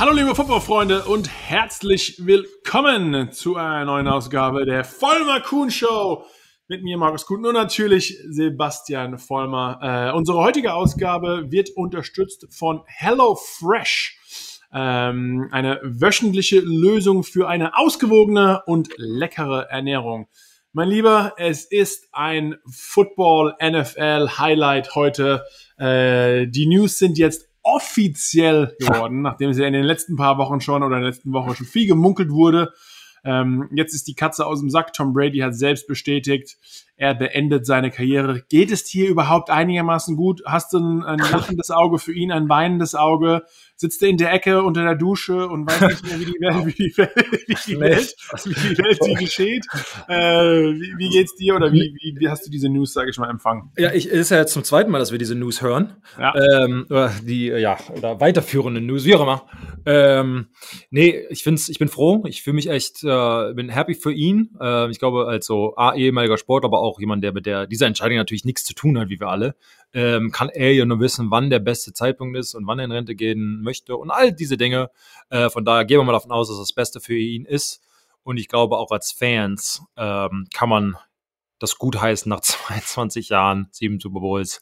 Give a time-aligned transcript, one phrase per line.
[0.00, 6.24] Hallo liebe Footballfreunde und herzlich willkommen zu einer neuen Ausgabe der Vollmer Kuhn Show
[6.68, 9.78] mit mir Markus Kuhn und natürlich Sebastian Vollmer.
[9.82, 14.16] Äh, unsere heutige Ausgabe wird unterstützt von HelloFresh.
[14.72, 20.28] Ähm, eine wöchentliche Lösung für eine ausgewogene und leckere Ernährung.
[20.72, 25.44] Mein Lieber, es ist ein Football NFL Highlight heute.
[25.76, 30.82] Äh, die News sind jetzt offiziell geworden, nachdem sie in den letzten paar Wochen schon
[30.82, 32.72] oder in der letzten Woche schon viel gemunkelt wurde.
[33.22, 34.92] Ähm, jetzt ist die Katze aus dem Sack.
[34.92, 36.56] Tom Brady hat selbst bestätigt,
[36.96, 38.42] er beendet seine Karriere.
[38.48, 40.42] Geht es dir überhaupt einigermaßen gut?
[40.46, 43.42] Hast du ein, ein lachendes Auge für ihn, ein weinendes Auge?
[43.80, 46.66] Sitzt er in der Ecke unter der Dusche und weiß nicht mehr, wie die Welt,
[46.66, 47.16] wie die Welt,
[47.46, 49.64] wie die Welt, wie die Welt wie geschieht?
[50.06, 53.16] Äh, wie, wie geht's dir oder wie, wie, wie hast du diese News, sage ich
[53.16, 53.70] mal, empfangen?
[53.78, 55.94] Ja, ich, es ist ja jetzt zum zweiten Mal, dass wir diese News hören.
[56.18, 56.34] Ja.
[56.34, 59.46] Ähm, oder die, ja, oder weiterführende News, wie auch immer.
[59.86, 60.48] Ähm,
[60.90, 62.22] nee, ich find's, ich bin froh.
[62.26, 64.50] Ich fühle mich echt, äh, bin happy für ihn.
[64.60, 67.86] Äh, ich glaube, als so A, ehemaliger Sport, aber auch jemand, der mit der, dieser
[67.86, 69.56] Entscheidung natürlich nichts zu tun hat, wie wir alle,
[69.92, 72.92] ähm, kann er ja nur wissen, wann der beste Zeitpunkt ist und wann er in
[72.92, 74.90] Rente gehen möchte und all diese Dinge.
[75.30, 77.82] Äh, von daher gehen wir mal davon aus, dass das Beste für ihn ist.
[78.22, 80.96] Und ich glaube, auch als Fans ähm, kann man
[81.58, 84.60] das gutheißen nach 22 Jahren, sieben Super Bowls.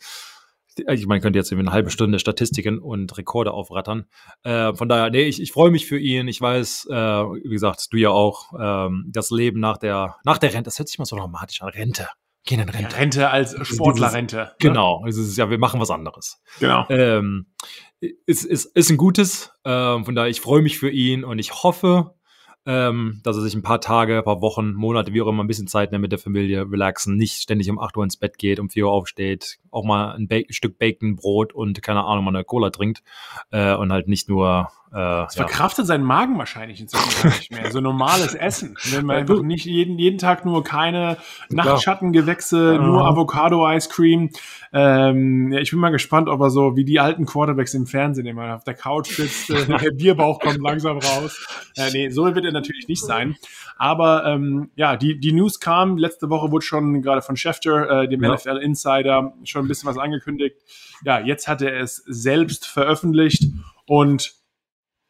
[0.86, 4.06] Ich meine, könnte jetzt eine halbe Stunde Statistiken und Rekorde aufrattern.
[4.44, 6.28] Äh, von daher, nee, ich, ich freue mich für ihn.
[6.28, 10.54] Ich weiß, äh, wie gesagt, du ja auch, ähm, das Leben nach der, nach der
[10.54, 11.70] Rente, das hört sich mal so dramatisch an.
[11.70, 12.08] Rente.
[12.44, 12.91] Gehen in Rente.
[12.92, 14.36] Ja, Rente als Sportlerrente.
[14.36, 14.53] Ne?
[14.58, 16.41] Genau, es ist ja, wir machen was anderes.
[16.61, 16.86] Genau.
[16.89, 17.47] Ähm,
[18.00, 21.62] ist, ist, ist ein gutes, ähm, von daher, ich freue mich für ihn und ich
[21.62, 22.14] hoffe,
[22.69, 25.47] ähm, dass er sich ein paar Tage, ein paar Wochen, Monate, wie auch immer, ein
[25.47, 28.61] bisschen Zeit nimmt mit der Familie, relaxen, nicht ständig um 8 Uhr ins Bett geht,
[28.61, 32.34] um 4 Uhr aufsteht, auch mal ein ba Stück Bacon, Brot und keine Ahnung, mal
[32.34, 33.02] eine Cola trinkt
[33.50, 35.47] äh, und halt nicht nur äh, das ja.
[35.47, 37.70] verkraftet seinen Magen wahrscheinlich inzwischen gar nicht mehr.
[37.70, 38.77] So normales Essen.
[38.91, 41.18] Wenn man einfach nicht jeden, jeden Tag nur keine
[41.51, 42.83] Nachtschattengewächse, ja.
[42.83, 44.30] nur Avocado-Ice Cream.
[44.73, 48.27] Ähm, ja, ich bin mal gespannt, ob er so wie die alten Quarterbacks im Fernsehen
[48.27, 51.46] immer auf der Couch sitzt, äh, der Bierbauch kommt langsam raus.
[51.77, 53.36] Äh, nee, so wird er natürlich nicht sein.
[53.77, 55.98] Aber ähm, ja, die, die News kam.
[55.98, 58.35] Letzte Woche wurde schon gerade von Schefter, äh, dem ja.
[58.35, 60.57] NFL Insider, schon ein bisschen was angekündigt.
[61.05, 63.45] Ja, jetzt hat er es selbst veröffentlicht
[63.86, 64.37] und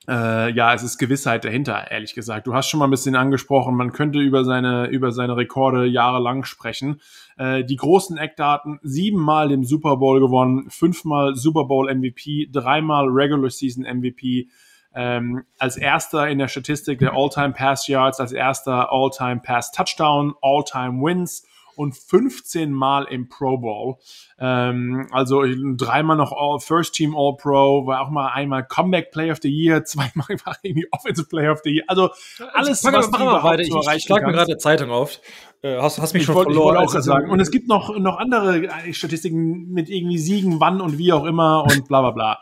[0.09, 2.47] äh, ja, es ist Gewissheit dahinter, ehrlich gesagt.
[2.47, 6.45] Du hast schon mal ein bisschen angesprochen, man könnte über seine, über seine Rekorde jahrelang
[6.45, 7.01] sprechen.
[7.37, 13.51] Äh, die großen Eckdaten, siebenmal den Super Bowl gewonnen, fünfmal Super Bowl MVP, dreimal Regular
[13.51, 14.49] Season MVP,
[14.95, 20.35] ähm, als erster in der Statistik der All-Time Pass Yards, als erster All-Time Pass Touchdown,
[20.41, 21.47] All-Time Wins
[21.79, 23.97] und 15 Mal im Pro Bowl.
[24.39, 25.45] Ähm, also
[25.77, 29.49] dreimal noch All, First Team All Pro, war auch mal einmal Comeback Play of the
[29.49, 31.85] Year, zweimal war irgendwie Offensive Play of the Year.
[31.87, 32.11] Also
[32.53, 33.63] alles, also, was mal weiter.
[33.63, 35.21] Ich, ich schlag mir gerade Zeitung auf.
[35.63, 36.83] Äh, hast, hast mich ich schon wollt, verloren.
[36.83, 37.31] Ich auch sagen.
[37.31, 41.25] Und es gibt noch, noch andere äh, Statistiken mit irgendwie Siegen, wann und wie auch
[41.25, 42.39] immer und bla bla bla.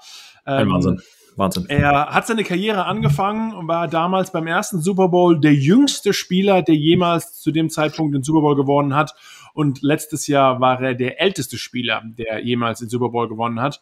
[0.47, 1.03] Ähm, Ein Wahnsinn.
[1.36, 1.66] Wahnsinn.
[1.69, 6.62] Er hat seine Karriere angefangen und war damals beim ersten Super Bowl der jüngste Spieler,
[6.62, 9.14] der jemals zu dem Zeitpunkt den Super Bowl gewonnen hat.
[9.52, 13.80] Und letztes Jahr war er der älteste Spieler, der jemals den Super Bowl gewonnen hat.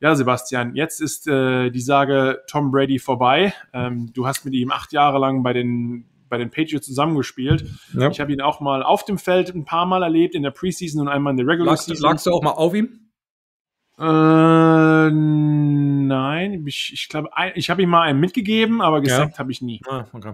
[0.00, 3.52] Ja, Sebastian, jetzt ist äh, die Sage Tom Brady vorbei.
[3.72, 7.66] Ähm, du hast mit ihm acht Jahre lang bei den bei den Patriots zusammengespielt.
[7.92, 8.08] Ja.
[8.08, 11.02] Ich habe ihn auch mal auf dem Feld ein paar Mal erlebt, in der Preseason
[11.02, 12.08] und einmal in der Regular Season.
[12.08, 13.09] Lagst du auch mal auf ihm?
[14.00, 19.38] Äh, nein, ich, ich glaube, ich habe ihm mal einen mitgegeben, aber gesagt ja.
[19.38, 19.82] habe ich nie.
[19.86, 20.32] Ah, okay.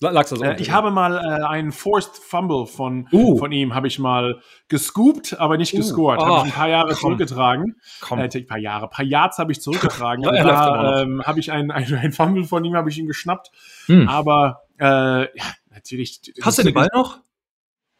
[0.00, 3.36] Lag's also äh, ich habe mal äh, einen Forced Fumble von, uh.
[3.36, 5.76] von ihm, habe ich mal gescoopt, aber nicht uh.
[5.76, 6.18] gescored.
[6.20, 6.24] Oh.
[6.24, 7.00] Habe ich ein paar Jahre Komm.
[7.00, 7.76] zurückgetragen.
[8.00, 8.18] Komm.
[8.18, 10.24] Äh, ein paar Jahre, ein paar Yards habe ich zurückgetragen.
[10.34, 13.50] ja, da ähm, habe ich einen, einen, einen Fumble von ihm, habe ich ihn geschnappt.
[13.86, 14.08] Hm.
[14.08, 16.22] Aber äh, ja, natürlich.
[16.42, 17.20] Hast du den Ball noch?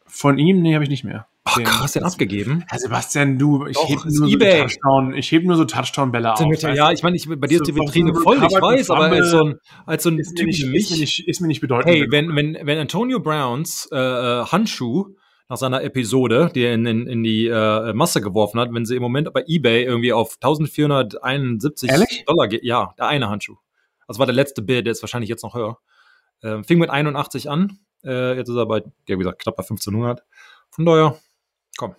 [0.07, 0.61] Von ihm?
[0.61, 1.27] Nee, habe ich nicht mehr.
[1.43, 2.63] Ach, den, hast du den abgegeben?
[2.67, 6.61] Herr Sebastian, du, ich hebe nur, so Touchdown, ich heb nur so Touchdown-Bälle auf.
[6.61, 9.43] Ja, ich meine, ich, bei dir ist die Vitrine voll, ich weiß, aber als so
[9.43, 10.83] ein, als so ein ist Typ nicht, wie mich.
[10.83, 11.93] Ist mir nicht, ist mir nicht bedeutend.
[11.93, 15.15] Hey, wenn, wenn, wenn Antonio Browns äh, äh, Handschuh
[15.49, 18.95] nach seiner Episode, die er in, in, in die äh, Masse geworfen hat, wenn sie
[18.95, 22.23] im Moment bei Ebay irgendwie auf 1471 Ehrlich?
[22.27, 22.63] Dollar geht.
[22.63, 23.57] Ja, der eine Handschuh.
[24.07, 25.79] Das war der letzte Bid, der ist wahrscheinlich jetzt noch höher.
[26.41, 27.79] Äh, fing mit 81 an.
[28.03, 30.23] Äh, jetzt ist er bei, ja, wie gesagt, knapp bei 1500.
[30.69, 31.17] Von daher,
[31.77, 31.95] Komm.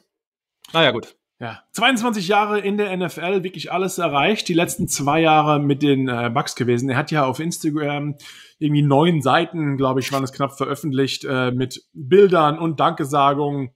[0.72, 1.16] Naja, gut.
[1.38, 4.46] Ja, 22 Jahre in der NFL, wirklich alles erreicht.
[4.48, 6.88] Die letzten zwei Jahre mit den äh, Bucks gewesen.
[6.88, 8.16] Er hat ja auf Instagram
[8.60, 13.72] irgendwie neun Seiten, glaube ich, waren es knapp veröffentlicht, äh, mit Bildern und Dankesagungen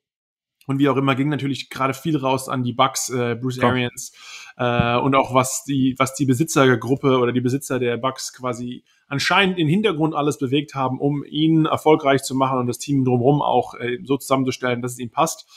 [0.67, 3.73] und wie auch immer ging natürlich gerade viel raus an die Bucks, äh, Bruce Klar.
[3.73, 4.13] Arians
[4.57, 9.59] äh, und auch was die was die Besitzergruppe oder die Besitzer der Bucks quasi anscheinend
[9.59, 13.75] im Hintergrund alles bewegt haben, um ihn erfolgreich zu machen und das Team drumherum auch
[13.75, 15.49] äh, so zusammenzustellen, dass es ihm passt.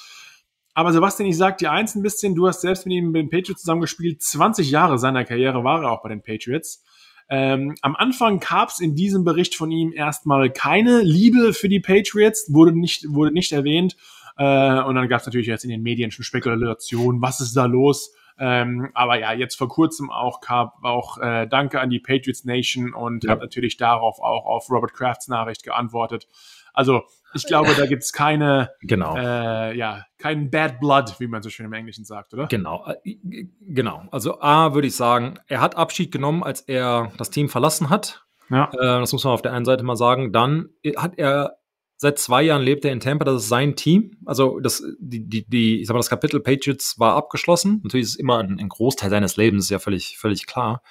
[0.80, 3.30] Aber Sebastian, ich sag dir eins ein bisschen, du hast selbst mit ihm mit den
[3.30, 4.22] Patriots zusammengespielt.
[4.22, 6.86] 20 Jahre seiner Karriere war er auch bei den Patriots.
[7.30, 11.82] Ähm, am Anfang gab es in diesem Bericht von ihm erstmal keine Liebe für die
[11.82, 13.98] Patriots, wurde nicht, wurde nicht erwähnt.
[14.38, 17.66] Äh, und dann gab es natürlich jetzt in den Medien schon Spekulationen, was ist da
[17.66, 18.14] los?
[18.40, 22.94] Ähm, aber ja, jetzt vor kurzem auch gab auch äh, Danke an die Patriots Nation
[22.94, 23.32] und ja.
[23.32, 26.26] hat natürlich darauf auch auf Robert Crafts Nachricht geantwortet.
[26.72, 27.04] Also
[27.34, 29.16] ich glaube, da gibt's keine, genau.
[29.16, 32.48] äh, ja, keinen Bad Blood, wie man so schön im Englischen sagt, oder?
[32.48, 34.04] Genau, äh, genau.
[34.12, 38.26] Also A würde ich sagen, er hat Abschied genommen, als er das Team verlassen hat.
[38.50, 38.70] Ja.
[38.74, 40.32] Äh, das muss man auf der einen Seite mal sagen.
[40.32, 41.60] Dann hat er
[42.02, 44.16] Seit zwei Jahren lebt er in Tampa, das ist sein Team.
[44.26, 47.82] Also das, die, die, die, ich sag mal, das Kapitel Patriots war abgeschlossen.
[47.84, 50.82] Natürlich ist es immer ein, ein Großteil seines Lebens, ist ja völlig, völlig klar.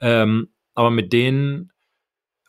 [0.00, 1.72] Ähm, aber mit denen,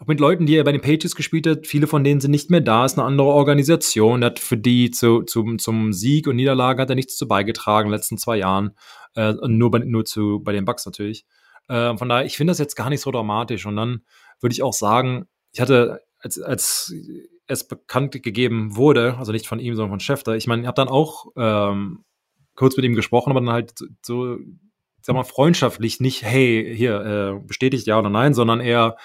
[0.03, 2.49] auch mit Leuten, die er bei den Patriots gespielt hat, viele von denen sind nicht
[2.49, 6.81] mehr da, ist eine andere Organisation, hat für die zu, zum, zum Sieg und Niederlage
[6.81, 8.71] hat er nichts zu beigetragen in den letzten zwei Jahren.
[9.15, 11.25] Äh, nur, bei, nur zu, bei den Bucks natürlich.
[11.69, 13.65] Äh, von daher, ich finde das jetzt gar nicht so dramatisch.
[13.65, 14.01] Und dann
[14.41, 16.93] würde ich auch sagen, ich hatte als, als
[17.47, 20.75] es bekannt gegeben wurde, also nicht von ihm, sondern von Schäfter, ich meine, ich habe
[20.75, 22.03] dann auch ähm,
[22.55, 24.37] kurz mit ihm gesprochen, aber dann halt so,
[25.01, 28.97] sag mal, freundschaftlich nicht, hey, hier, äh, bestätigt ja oder nein, sondern eher.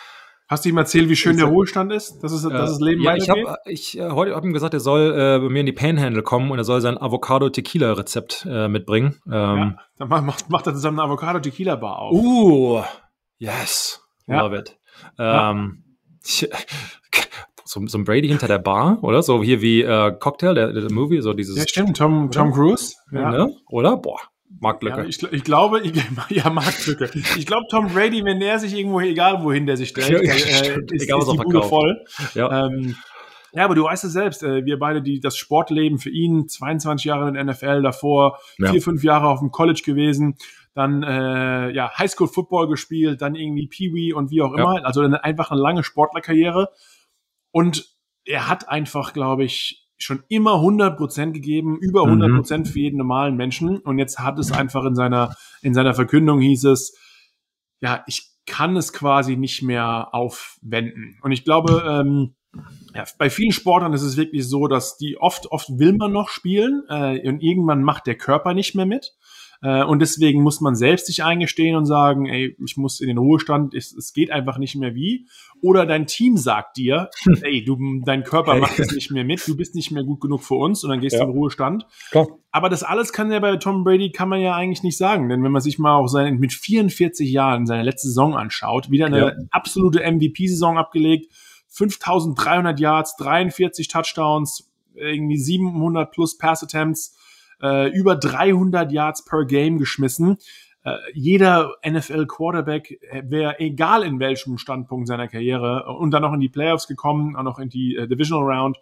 [0.49, 2.21] Hast du ihm erzählt, wie schön der Ruhestand ist?
[2.23, 4.73] Das ist, äh, das ist Leben Ja, ich habe ich, äh, heute hab ihm gesagt,
[4.73, 8.67] er soll äh, bei mir in die Panhandle kommen und er soll sein Avocado-Tequila-Rezept äh,
[8.67, 9.21] mitbringen.
[9.27, 12.13] Ähm, ja, dann macht, macht er zusammen eine Avocado-Tequila-Bar auf.
[12.15, 12.83] Uh,
[13.37, 14.41] yes, ja.
[14.41, 14.79] love it.
[15.19, 15.85] Ähm,
[16.25, 16.49] ja.
[17.65, 19.23] so, so ein Brady hinter der Bar, oder?
[19.23, 21.59] So hier wie äh, Cocktail, der, der Movie, so dieses.
[21.59, 22.95] Ja, stimmt, Tom, Tom Cruise.
[23.13, 23.31] Ja.
[23.31, 23.55] Ne?
[23.69, 23.99] Oder?
[23.99, 24.21] Boah.
[24.61, 25.03] Marktlücke.
[25.03, 25.93] Ja, ich, ich glaube, ich,
[26.31, 27.11] ja, Marktlücke.
[27.15, 30.79] Ich glaube, Tom Brady, wenn der sich irgendwo, egal wohin der sich stellt, ja, äh,
[30.91, 32.05] ist, egal, ist die Bude voll.
[32.35, 32.67] Ja.
[32.67, 32.97] Ähm,
[33.53, 37.07] ja, aber du weißt es selbst, äh, wir beide, die das Sportleben für ihn, 22
[37.07, 38.71] Jahre in der NFL, davor ja.
[38.71, 40.37] vier, fünf Jahre auf dem College gewesen,
[40.75, 44.77] dann äh, ja Highschool Football gespielt, dann irgendwie Pee-wee und wie auch immer.
[44.77, 44.83] Ja.
[44.83, 46.71] Also eine, einfach eine lange Sportlerkarriere.
[47.51, 52.37] Und er hat einfach, glaube ich, schon immer 100 Prozent gegeben, über 100 mhm.
[52.37, 52.71] Prozent mhm.
[52.71, 53.79] für jeden normalen Menschen.
[53.79, 56.97] Und jetzt hat es einfach in seiner, in seiner Verkündung hieß es,
[57.81, 61.19] ja, ich kann es quasi nicht mehr aufwenden.
[61.23, 62.35] Und ich glaube, ähm,
[62.95, 66.29] ja, bei vielen Sportlern ist es wirklich so, dass die oft, oft will man noch
[66.29, 69.15] spielen äh, und irgendwann macht der Körper nicht mehr mit.
[69.61, 73.19] Äh, und deswegen muss man selbst sich eingestehen und sagen, ey, ich muss in den
[73.19, 75.27] Ruhestand, es, es geht einfach nicht mehr wie.
[75.63, 77.11] Oder dein Team sagt dir,
[77.43, 80.43] ey, du, dein Körper macht es nicht mehr mit, du bist nicht mehr gut genug
[80.43, 81.21] für uns und dann gehst ja.
[81.21, 81.87] du in den Ruhestand.
[82.11, 82.29] Klar.
[82.51, 85.43] Aber das alles kann ja bei Tom Brady kann man ja eigentlich nicht sagen, denn
[85.43, 89.19] wenn man sich mal auch sein, mit 44 Jahren seine letzte Saison anschaut, wieder eine
[89.19, 89.33] ja.
[89.51, 91.33] absolute MVP-Saison abgelegt,
[91.69, 97.17] 5300 Yards, 43 Touchdowns, irgendwie 700 plus Pass Attempts,
[97.63, 100.39] äh, über 300 Yards per Game geschmissen.
[100.85, 106.41] Äh, jeder NFL-Quarterback äh, wäre egal in welchem Standpunkt seiner Karriere und dann noch in
[106.41, 108.79] die Playoffs gekommen, auch noch in die äh, Divisional Round.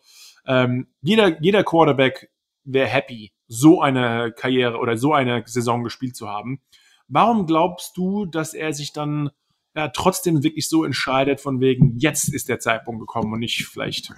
[0.46, 2.30] Ähm, jeder, jeder Quarterback
[2.64, 6.60] wäre happy, so eine Karriere oder so eine Saison gespielt zu haben.
[7.08, 9.30] Warum glaubst du, dass er sich dann
[9.74, 14.12] ja, trotzdem wirklich so entscheidet, von wegen, jetzt ist der Zeitpunkt gekommen und nicht vielleicht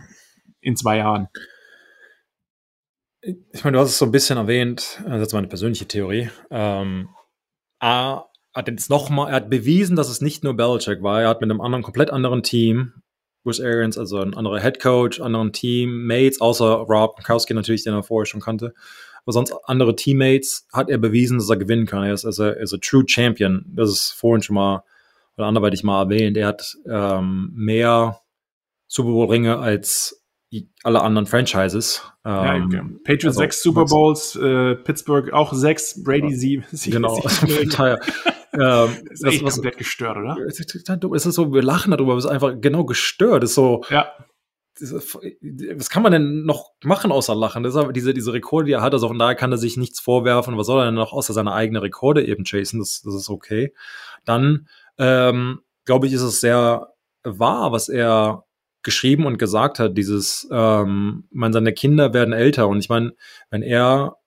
[0.60, 1.28] in zwei Jahren?
[3.20, 6.30] ich meine, du hast es so ein bisschen erwähnt, das ist meine persönliche Theorie.
[6.50, 7.08] Ähm,
[7.80, 11.22] A hat jetzt noch mal, er hat bewiesen, dass es nicht nur Belichick war.
[11.22, 12.94] Er hat mit einem anderen, komplett anderen Team,
[13.44, 18.02] Bruce Arians, also ein anderer Head Coach, anderen Teammates, außer Rob Gronkowski natürlich, den er
[18.02, 18.74] vorher schon kannte.
[19.22, 22.02] Aber sonst andere Teammates hat er bewiesen, dass er gewinnen kann.
[22.02, 23.64] Er ist, also, er ist a true Champion.
[23.68, 24.82] Das ist vorhin schon mal
[25.36, 26.36] oder anderweitig mal erwähnt.
[26.36, 28.20] Er hat ähm, mehr
[28.88, 30.24] Super Bowl Ringe als
[30.82, 32.02] alle anderen Franchises.
[32.24, 32.78] Ja, okay.
[32.78, 36.64] Ähm, Patriots also, sechs Super Bowls, äh, Pittsburgh auch sechs, Brady sieben.
[36.72, 38.00] Genau, total.
[38.52, 38.58] ähm,
[39.08, 40.36] das ist echt was, komplett gestört, oder?
[40.46, 43.42] Es ist so, wir lachen darüber, aber es ist einfach genau gestört.
[43.42, 44.10] Das ist so, ja.
[44.80, 47.64] Was kann man denn noch machen außer lachen?
[47.64, 49.98] Das ist diese, diese Rekorde, die er hat, also von daher kann er sich nichts
[49.98, 50.56] vorwerfen.
[50.56, 52.78] Was soll er denn noch außer seine eigenen Rekorde eben chasen?
[52.78, 53.74] Das, das ist okay.
[54.24, 56.92] Dann, ähm, glaube ich, ist es sehr
[57.24, 58.44] wahr, was er
[58.82, 63.14] geschrieben und gesagt hat, dieses, ähm, man, seine Kinder werden älter und ich meine,
[63.50, 64.18] wenn er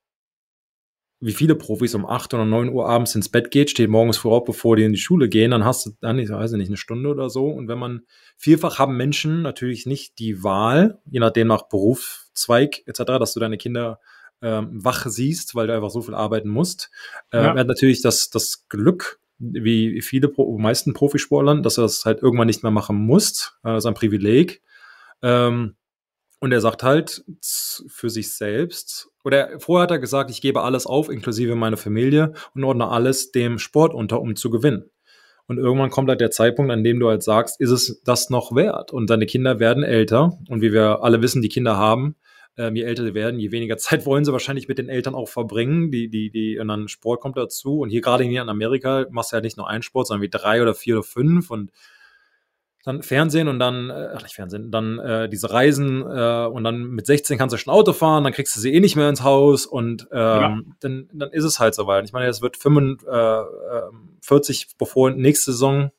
[1.24, 4.30] wie viele Profis um acht oder neun Uhr abends ins Bett geht, steht morgens früh
[4.30, 6.78] auf, bevor die in die Schule gehen, dann hast du dann, ich weiß nicht, eine
[6.78, 7.46] Stunde oder so.
[7.46, 8.02] Und wenn man
[8.38, 13.60] vielfach haben Menschen natürlich nicht die Wahl, je nachdem nach Berufszweig etc., dass du deine
[13.60, 14.00] Kinder
[14.42, 16.90] ähm, wach siehst, weil du einfach so viel arbeiten musst.
[17.32, 17.54] Ähm, ja.
[17.54, 22.22] Er hat natürlich das, das Glück, wie viele Pro meisten Profisportlern, dass er das halt
[22.22, 23.58] irgendwann nicht mehr machen muss.
[23.64, 24.62] Das ist ein Privileg.
[25.22, 25.76] Ähm,
[26.40, 27.24] und er sagt halt
[27.88, 32.34] für sich selbst, oder vorher hat er gesagt, ich gebe alles auf, inklusive meine Familie,
[32.56, 34.90] und ordne alles dem Sport unter, um zu gewinnen.
[35.48, 38.56] Und irgendwann kommt halt der Zeitpunkt, an dem du halt sagst, ist es das noch
[38.56, 38.92] wert?
[38.92, 40.38] Und deine Kinder werden älter.
[40.50, 42.16] Und wie wir alle wissen, die Kinder haben,
[42.58, 45.30] ähm, je älter sie werden, je weniger Zeit wollen sie wahrscheinlich mit den Eltern auch
[45.30, 45.92] verbringen.
[45.92, 47.80] Die, die, die, und dann Sport kommt dazu.
[47.80, 50.30] Und hier gerade hier in Amerika machst du ja nicht nur einen Sport, sondern wie
[50.30, 51.52] drei oder vier oder fünf.
[51.52, 51.72] Und
[52.84, 56.88] dann Fernsehen und dann, äh, ach nicht Fernsehen, dann äh, diese Reisen äh, und dann
[56.88, 59.22] mit 16 kannst du schon Auto fahren, dann kriegst du sie eh nicht mehr ins
[59.22, 60.60] Haus und ähm, ja.
[60.80, 62.06] dann, dann ist es halt soweit.
[62.06, 65.92] Ich meine, es wird 45, äh, bevor nächste Saison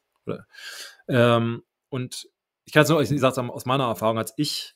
[1.09, 2.29] ähm, und
[2.65, 4.75] ich kann es nur, ich sage aus meiner Erfahrung, als ich,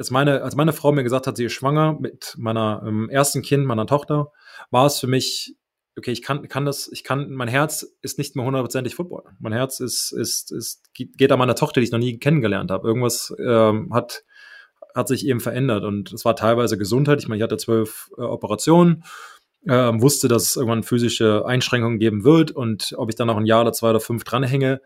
[0.00, 3.42] als meine, als meine Frau mir gesagt hat, sie ist schwanger mit meiner ähm, ersten
[3.42, 4.32] Kind, meiner Tochter,
[4.70, 5.56] war es für mich
[5.98, 9.24] okay, ich kann, kann das, ich kann, mein Herz ist nicht mehr hundertprozentig Football.
[9.38, 12.88] Mein Herz ist, ist, ist, geht an meiner Tochter, die ich noch nie kennengelernt habe.
[12.88, 14.24] Irgendwas ähm, hat,
[14.94, 17.20] hat sich eben verändert und es war teilweise Gesundheit.
[17.20, 19.04] Ich meine, ich hatte zwölf äh, Operationen,
[19.66, 23.44] äh, wusste, dass es irgendwann physische Einschränkungen geben wird und ob ich dann noch ein
[23.44, 24.80] Jahr oder zwei oder fünf dranhänge,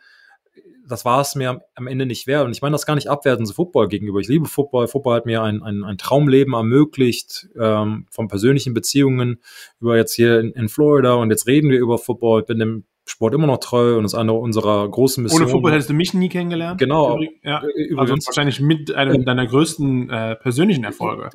[0.87, 2.45] das war es mir am Ende nicht wert.
[2.45, 4.21] Und ich meine das gar nicht abwertend zu Football gegenüber.
[4.21, 4.89] Ich liebe Football.
[4.89, 9.41] Football hat mir ein, ein, ein Traumleben ermöglicht, ähm, von persönlichen Beziehungen
[9.81, 11.15] über jetzt hier in, in Florida.
[11.15, 12.41] Und jetzt reden wir über Football.
[12.41, 15.45] Ich bin dem Sport immer noch treu und ist eine unserer großen Missionen.
[15.45, 16.79] Ohne Football hättest du mich nie kennengelernt.
[16.79, 17.21] Genau.
[17.43, 17.63] ja.
[17.63, 17.99] Übrigens.
[17.99, 21.29] Also wahrscheinlich mit einem deiner größten äh, persönlichen Erfolge.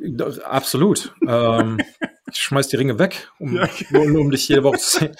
[0.43, 1.13] Absolut.
[1.27, 1.77] ähm,
[2.31, 3.67] ich schmeiß die Ringe weg, um, ja.
[3.91, 5.15] nur, um dich jede Woche zu sehen.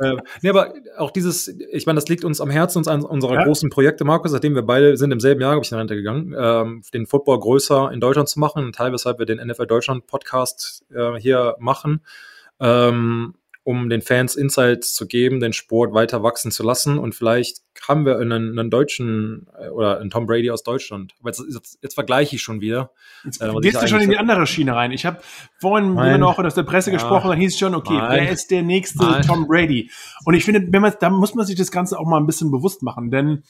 [0.00, 3.34] äh, nee, aber auch dieses, ich meine, das liegt uns am Herzen, uns an unserer
[3.34, 3.44] ja.
[3.44, 6.34] großen Projekte, Markus, seitdem wir beide sind im selben Jahr, habe ich in Rente gegangen,
[6.36, 10.06] ähm, den Football größer in Deutschland zu machen, ein Teil, weshalb wir den NFL Deutschland
[10.06, 12.02] Podcast äh, hier machen.
[12.60, 16.98] Ähm, um den Fans Insights zu geben, den Sport weiter wachsen zu lassen.
[16.98, 21.14] Und vielleicht haben wir einen, einen Deutschen äh, oder einen Tom Brady aus Deutschland.
[21.20, 22.90] Aber jetzt, jetzt, jetzt vergleiche ich schon wieder.
[23.24, 24.90] Jetzt äh, gehst du schon in die andere Schiene rein.
[24.90, 25.20] Ich habe
[25.60, 26.18] vorhin Nein.
[26.18, 26.96] noch aus der Presse ja.
[26.96, 28.22] gesprochen, dann hieß es schon, okay, Nein.
[28.22, 29.22] wer ist der nächste Nein.
[29.22, 29.90] Tom Brady?
[30.24, 32.50] Und ich finde, wenn man, da muss man sich das Ganze auch mal ein bisschen
[32.50, 33.44] bewusst machen, denn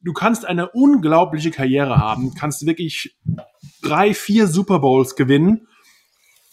[0.00, 3.16] du kannst eine unglaubliche Karriere haben, kannst wirklich
[3.82, 5.66] drei, vier Super Bowls gewinnen,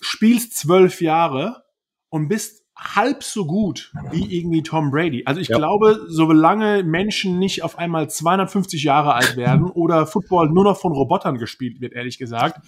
[0.01, 1.63] spielst zwölf Jahre
[2.09, 5.23] und bist halb so gut wie irgendwie Tom Brady.
[5.25, 5.57] Also ich ja.
[5.57, 10.91] glaube, solange Menschen nicht auf einmal 250 Jahre alt werden oder Football nur noch von
[10.91, 12.59] Robotern gespielt wird, ehrlich gesagt.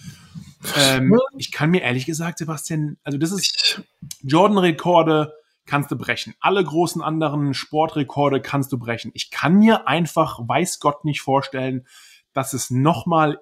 [0.76, 3.82] Ähm, ich kann mir ehrlich gesagt, Sebastian, also das ist
[4.22, 5.32] Jordan-Rekorde
[5.66, 6.34] kannst du brechen.
[6.40, 9.10] Alle großen anderen Sportrekorde kannst du brechen.
[9.14, 11.86] Ich kann mir einfach, weiß Gott, nicht vorstellen,
[12.32, 13.40] dass es nochmal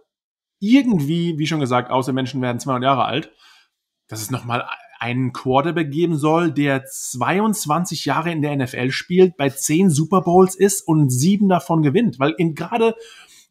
[0.59, 3.31] irgendwie, wie schon gesagt, außer Menschen werden 200 Jahre alt,
[4.09, 4.67] dass es nochmal
[5.05, 10.55] einen Quarterback geben soll, der 22 Jahre in der NFL spielt, bei 10 Super Bowls
[10.55, 12.19] ist und sieben davon gewinnt.
[12.19, 12.95] Weil in gerade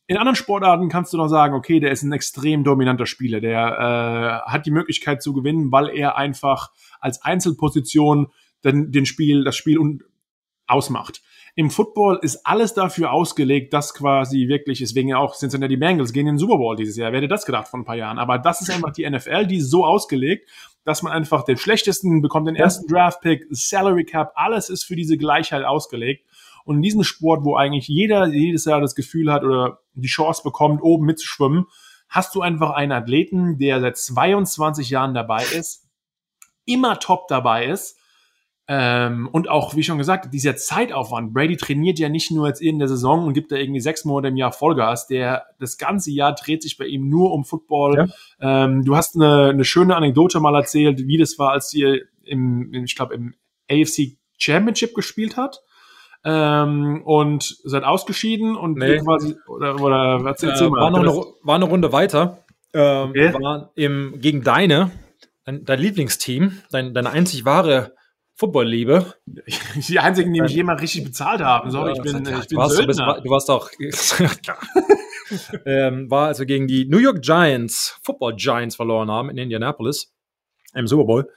[0.08, 4.44] in anderen Sportarten kannst du noch sagen, okay, der ist ein extrem dominanter Spieler, der
[4.48, 8.30] äh, hat die Möglichkeit zu gewinnen, weil er einfach als Einzelposition
[8.64, 10.02] den, den Spiel, das Spiel un
[10.66, 11.22] ausmacht.
[11.56, 16.34] Im Football ist alles dafür ausgelegt, dass quasi wirklich, deswegen auch Cincinnati Bengals gehen in
[16.34, 17.12] den Super Bowl dieses Jahr.
[17.12, 18.18] Wer hätte das gedacht vor ein paar Jahren?
[18.18, 20.50] Aber das ist einfach die NFL, die ist so ausgelegt,
[20.86, 25.18] dass man einfach den schlechtesten bekommt, den ersten Draft-Pick, Salary Cap, alles ist für diese
[25.18, 26.26] Gleichheit ausgelegt.
[26.66, 30.42] Und in diesem Sport, wo eigentlich jeder jedes Jahr das Gefühl hat oder die Chance
[30.44, 31.66] bekommt, oben mitzuschwimmen,
[32.10, 35.88] hast du einfach einen Athleten, der seit 22 Jahren dabei ist,
[36.66, 37.98] immer top dabei ist
[38.66, 41.34] ähm, und auch, wie schon gesagt, dieser Zeitaufwand.
[41.34, 44.30] Brady trainiert ja nicht nur jetzt in der Saison und gibt da irgendwie sechs Monate
[44.30, 45.08] im Jahr Vollgas.
[45.08, 48.10] Der, das ganze Jahr dreht sich bei ihm nur um Football.
[48.40, 48.64] Ja.
[48.64, 52.74] Ähm, du hast eine, eine schöne Anekdote mal erzählt, wie das war, als ihr im,
[52.74, 53.36] ich glaube, im
[53.70, 55.62] AFC Championship gespielt hat.
[56.24, 58.98] Ähm, und seid ausgeschieden und nee.
[59.00, 60.80] quasi, oder, oder was äh, mal?
[60.80, 62.46] War, noch eine, war eine Runde weiter.
[62.74, 63.34] Ähm, okay.
[63.34, 64.92] War im, gegen deine,
[65.44, 67.92] dein, dein Lieblingsteam, dein, deine einzig wahre
[68.36, 69.14] Football liebe.
[69.26, 71.70] Die einzigen, die mich jemals richtig bezahlt haben.
[71.70, 73.70] So, ich bin, ich bin du, warst, du, warst auch.
[75.66, 80.12] ähm, war also gegen die New York Giants, Football Giants verloren haben in Indianapolis
[80.74, 81.32] im Super Bowl.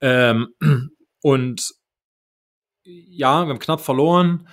[0.00, 0.54] Ähm,
[1.22, 1.74] und
[2.84, 4.48] ja, wir haben knapp verloren.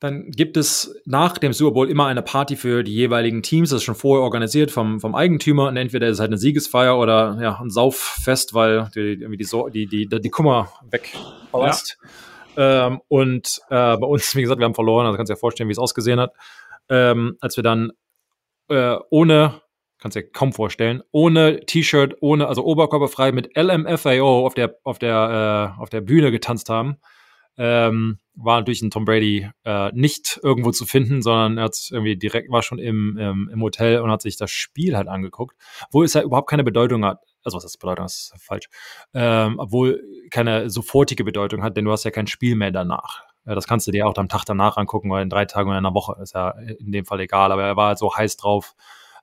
[0.00, 3.70] Dann gibt es nach dem Super Bowl immer eine Party für die jeweiligen Teams.
[3.70, 5.68] Das ist schon vorher organisiert vom, vom Eigentümer.
[5.68, 9.86] Und entweder ist es halt eine Siegesfeier oder ja, ein Sauffest, weil die, die, die,
[9.86, 11.98] die, die, die Kummer wegpasst.
[12.56, 12.86] Ja.
[12.86, 15.06] Ähm, und äh, bei uns, wie gesagt, wir haben verloren.
[15.06, 16.32] Also kannst du dir vorstellen, wie es ausgesehen hat.
[16.88, 17.90] Ähm, als wir dann
[18.68, 19.60] äh, ohne
[19.98, 25.74] kannst dir kaum vorstellen, ohne T-Shirt, ohne, also oberkörperfrei mit LMFAO auf der, auf der,
[25.76, 26.98] äh, auf der Bühne getanzt haben.
[27.58, 32.16] Ähm, war natürlich ein Tom Brady äh, nicht irgendwo zu finden, sondern er hat irgendwie
[32.16, 35.56] direkt war schon im, im, im Hotel und hat sich das Spiel halt angeguckt,
[35.90, 37.20] wo es ja überhaupt keine Bedeutung hat.
[37.42, 38.04] Also was ist Bedeutung?
[38.04, 38.68] Das ist falsch.
[39.12, 43.24] Ähm, obwohl keine sofortige Bedeutung hat, denn du hast ja kein Spiel mehr danach.
[43.44, 45.78] Ja, das kannst du dir auch am Tag danach angucken oder in drei Tagen oder
[45.78, 46.16] in einer Woche.
[46.22, 47.50] Ist ja in dem Fall egal.
[47.50, 48.74] Aber er war halt so heiß drauf,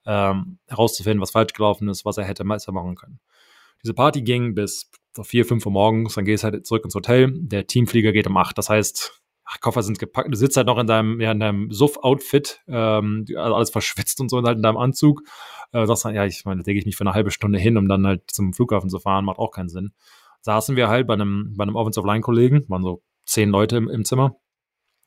[0.06, 3.20] ähm, herauszufinden, was falsch gelaufen ist, was er hätte besser machen können.
[3.84, 4.90] Diese Party ging bis
[5.24, 7.32] vier, fünf Uhr morgens, dann gehst halt zurück ins Hotel.
[7.36, 8.58] Der Teamflieger geht um acht.
[8.58, 10.32] Das heißt, ach, Koffer sind gepackt.
[10.32, 14.30] Du sitzt halt noch in deinem, ja, in deinem Suff-Outfit, ähm, also alles verschwitzt und
[14.30, 15.22] so, halt in deinem Anzug.
[15.72, 17.78] Äh, sagst dann, ja, ich meine, da lege ich mich für eine halbe Stunde hin,
[17.78, 19.94] um dann halt zum Flughafen zu fahren, macht auch keinen Sinn.
[20.42, 24.06] Saßen wir halt bei einem, bei einem Offensive Line-Kollegen, waren so zehn Leute im, im
[24.06, 24.36] Zimmer.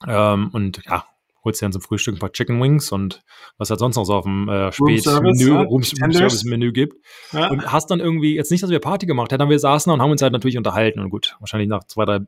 [0.07, 1.05] Ähm, und ja,
[1.49, 3.23] holst dir dann zum Frühstück ein paar Chicken Wings und
[3.57, 5.63] was halt sonst noch so auf dem äh, Spätmenü, ja?
[5.63, 6.97] Room, Service Menü gibt.
[7.33, 7.49] Ja.
[7.49, 10.03] Und hast dann irgendwie, jetzt nicht, dass wir Party gemacht hätten, aber wir saßen und
[10.03, 12.21] haben uns halt natürlich unterhalten und gut, wahrscheinlich nach zwei, drei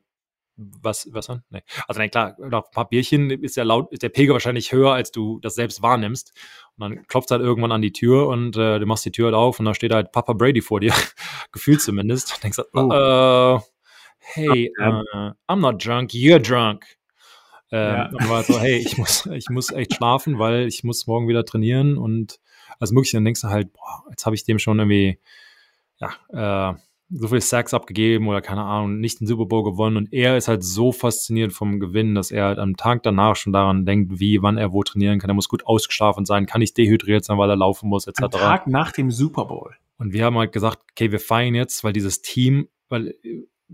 [0.56, 1.42] was, was dann?
[1.50, 1.62] Nee.
[1.88, 4.92] Also, nein, klar, nach ein paar Bierchen ist der laut, ist der Pegel wahrscheinlich höher,
[4.92, 6.32] als du das selbst wahrnimmst.
[6.76, 9.34] Und dann klopft halt irgendwann an die Tür und äh, du machst die Tür halt
[9.34, 10.92] auf und da steht halt Papa Brady vor dir.
[11.52, 12.34] Gefühlt zumindest.
[12.34, 13.56] Und denkst halt, oh.
[13.56, 13.60] uh,
[14.18, 16.84] hey, uh, I'm not drunk, you're drunk.
[17.72, 18.08] Ähm, ja.
[18.10, 21.44] Und war so, hey, ich muss, ich muss echt schlafen, weil ich muss morgen wieder
[21.44, 22.40] trainieren und
[22.78, 23.16] alles mögliche.
[23.16, 25.18] Dann denkst du halt, boah, jetzt habe ich dem schon irgendwie,
[25.98, 26.78] ja, äh,
[27.12, 30.46] so viel Sacks abgegeben oder keine Ahnung, nicht den Super Bowl gewonnen und er ist
[30.46, 34.42] halt so fasziniert vom Gewinn, dass er halt am Tag danach schon daran denkt, wie,
[34.42, 35.28] wann er wo trainieren kann.
[35.28, 38.22] Er muss gut ausgeschlafen sein, kann nicht dehydriert sein, weil er laufen muss, etc.
[38.22, 39.74] Am Tag nach dem Super Bowl.
[39.98, 43.14] Und wir haben halt gesagt, okay, wir feiern jetzt, weil dieses Team, weil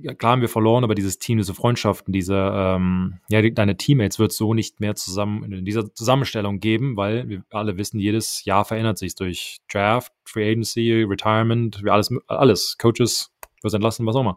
[0.03, 3.77] ja, klar haben wir verloren, aber dieses Team, diese Freundschaften, diese, ähm, ja, die, deine
[3.77, 8.45] Teammates wird so nicht mehr zusammen in dieser Zusammenstellung geben, weil wir alle wissen, jedes
[8.45, 14.17] Jahr verändert sich durch Draft, Free Agency, Retirement, wie alles, alles, Coaches, was entlassen, was
[14.17, 14.37] auch immer.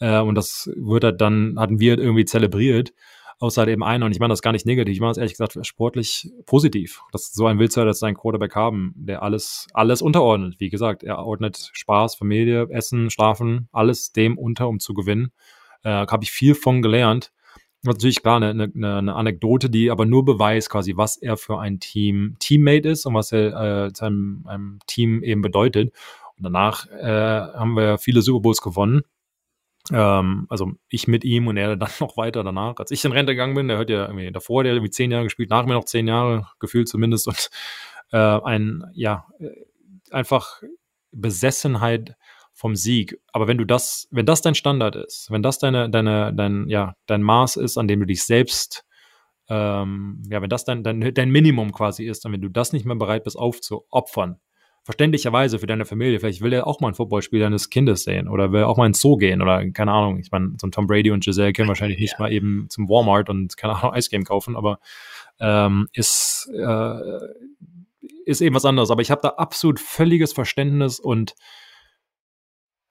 [0.00, 2.92] Äh, und das wird halt dann, hatten wir irgendwie zelebriert
[3.38, 4.06] außer halt eben einer.
[4.06, 7.02] Und ich meine das gar nicht negativ, ich meine das ehrlich gesagt sportlich positiv.
[7.12, 10.56] Das so ein Willzer, dass sein Quarterback haben, der alles, alles unterordnet.
[10.58, 15.32] Wie gesagt, er ordnet Spaß, Familie, Essen, Schlafen, alles dem unter, um zu gewinnen.
[15.82, 17.32] Äh, Habe ich viel von gelernt.
[17.82, 21.80] Natürlich klar eine, eine, eine Anekdote, die aber nur beweist quasi, was er für ein
[21.80, 25.92] Team Teammate ist und was er äh, seinem einem Team eben bedeutet.
[26.36, 29.02] Und danach äh, haben wir viele Super Bowls gewonnen.
[29.92, 32.76] Ähm, also ich mit ihm und er dann noch weiter danach.
[32.76, 35.10] Als ich in Rente gegangen bin, der hört ja irgendwie davor, der hat irgendwie zehn
[35.10, 37.28] Jahre gespielt, nach mir noch zehn Jahre, gefühlt zumindest.
[37.28, 37.50] Und
[38.12, 39.50] äh, ein, ja, äh,
[40.10, 40.62] einfach
[41.12, 42.16] Besessenheit
[42.52, 43.20] vom Sieg.
[43.32, 46.94] Aber wenn du das, wenn das dein Standard ist, wenn das deine, deine, dein, ja,
[47.06, 48.84] dein Maß ist, an dem du dich selbst,
[49.48, 52.86] ähm, ja, wenn das dein, dein, dein Minimum quasi ist, dann wenn du das nicht
[52.86, 54.40] mehr bereit bist aufzuopfern,
[54.84, 58.52] verständlicherweise für deine Familie, vielleicht will er auch mal ein Footballspiel deines Kindes sehen oder
[58.52, 60.18] will auch mal ins Zoo gehen oder keine Ahnung.
[60.20, 63.30] Ich meine, so ein Tom Brady und Giselle können wahrscheinlich nicht mal eben zum Walmart
[63.30, 64.78] und keine Ahnung Eiscreme kaufen, aber
[65.40, 66.98] ähm, ist, äh,
[68.26, 68.90] ist eben was anderes.
[68.90, 71.34] Aber ich habe da absolut völliges Verständnis und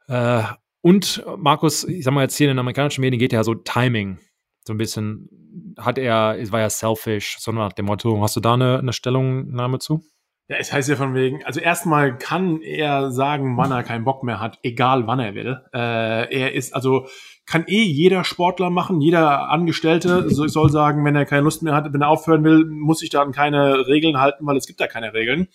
[0.08, 0.44] äh,
[0.82, 4.20] und Markus, ich sag mal jetzt hier in den amerikanischen Medien geht ja so Timing
[4.66, 5.30] so ein bisschen
[5.78, 8.22] hat er, es war ja selfish, so nach dem Motto.
[8.22, 10.04] Hast du da eine, eine Stellungnahme zu?
[10.50, 14.24] Ja, es heißt ja von wegen, also erstmal kann er sagen, wann er keinen Bock
[14.24, 15.62] mehr hat, egal wann er will.
[15.74, 17.08] Äh, er ist, also
[17.46, 21.94] kann eh jeder Sportler machen, jeder Angestellte soll sagen, wenn er keine Lust mehr hat,
[21.94, 24.88] wenn er aufhören will, muss sich da an keine Regeln halten, weil es gibt da
[24.88, 25.48] keine Regeln.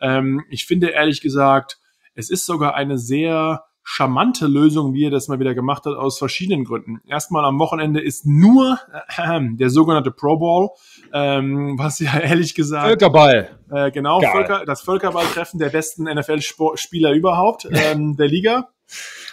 [0.00, 1.78] Ähm, ich finde ehrlich gesagt,
[2.14, 6.18] es ist sogar eine sehr charmante Lösung, wie er das mal wieder gemacht hat, aus
[6.18, 7.00] verschiedenen Gründen.
[7.06, 8.78] Erstmal am Wochenende ist nur
[9.16, 10.68] äh, der sogenannte Pro Bowl,
[11.14, 12.86] ähm, was ja ehrlich gesagt.
[12.86, 13.58] Völkerball.
[13.70, 18.68] Äh, genau, Völker, das Völkerballtreffen der besten NFL-Spieler überhaupt ähm, der Liga.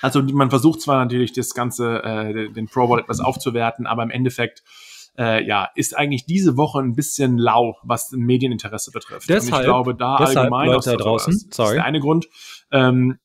[0.02, 4.10] Also man versucht zwar natürlich das Ganze, äh, den Pro Bowl etwas aufzuwerten, aber im
[4.10, 4.64] Endeffekt
[5.18, 9.28] äh, ja, ist eigentlich diese Woche ein bisschen lau, was Medieninteresse betrifft.
[9.28, 12.00] Deshalb, Und ich glaube, da deshalb, allgemein Leute da draußen, das, das ist der eine
[12.00, 12.28] Grund.
[12.72, 13.18] Ähm,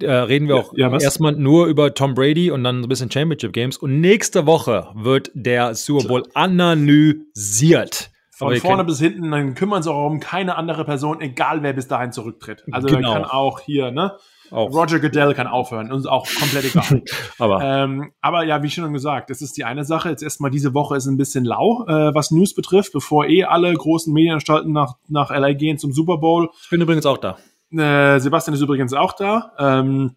[0.00, 3.52] äh, reden wir auch ja, erstmal nur über Tom Brady und dann ein bisschen Championship
[3.52, 3.76] Games.
[3.76, 8.10] Und nächste Woche wird der Super Bowl analysiert.
[8.32, 11.88] Von vorne bis hinten, dann kümmern sie auch um keine andere Person, egal wer bis
[11.88, 12.64] dahin zurücktritt.
[12.70, 13.12] Also genau.
[13.12, 14.16] kann auch hier, ne?
[14.50, 14.72] Auch.
[14.72, 17.02] Roger Goodell kann aufhören, uns auch komplett egal.
[17.38, 17.62] aber.
[17.62, 20.08] Ähm, aber ja, wie schon gesagt, das ist die eine Sache.
[20.08, 23.74] Jetzt erstmal diese Woche ist ein bisschen lau, äh, was News betrifft, bevor eh alle
[23.74, 26.48] großen Medienanstalten nach, nach LA gehen zum Super Bowl.
[26.62, 27.38] Ich bin übrigens auch da.
[27.72, 29.52] Äh, Sebastian ist übrigens auch da.
[29.58, 30.16] Ähm,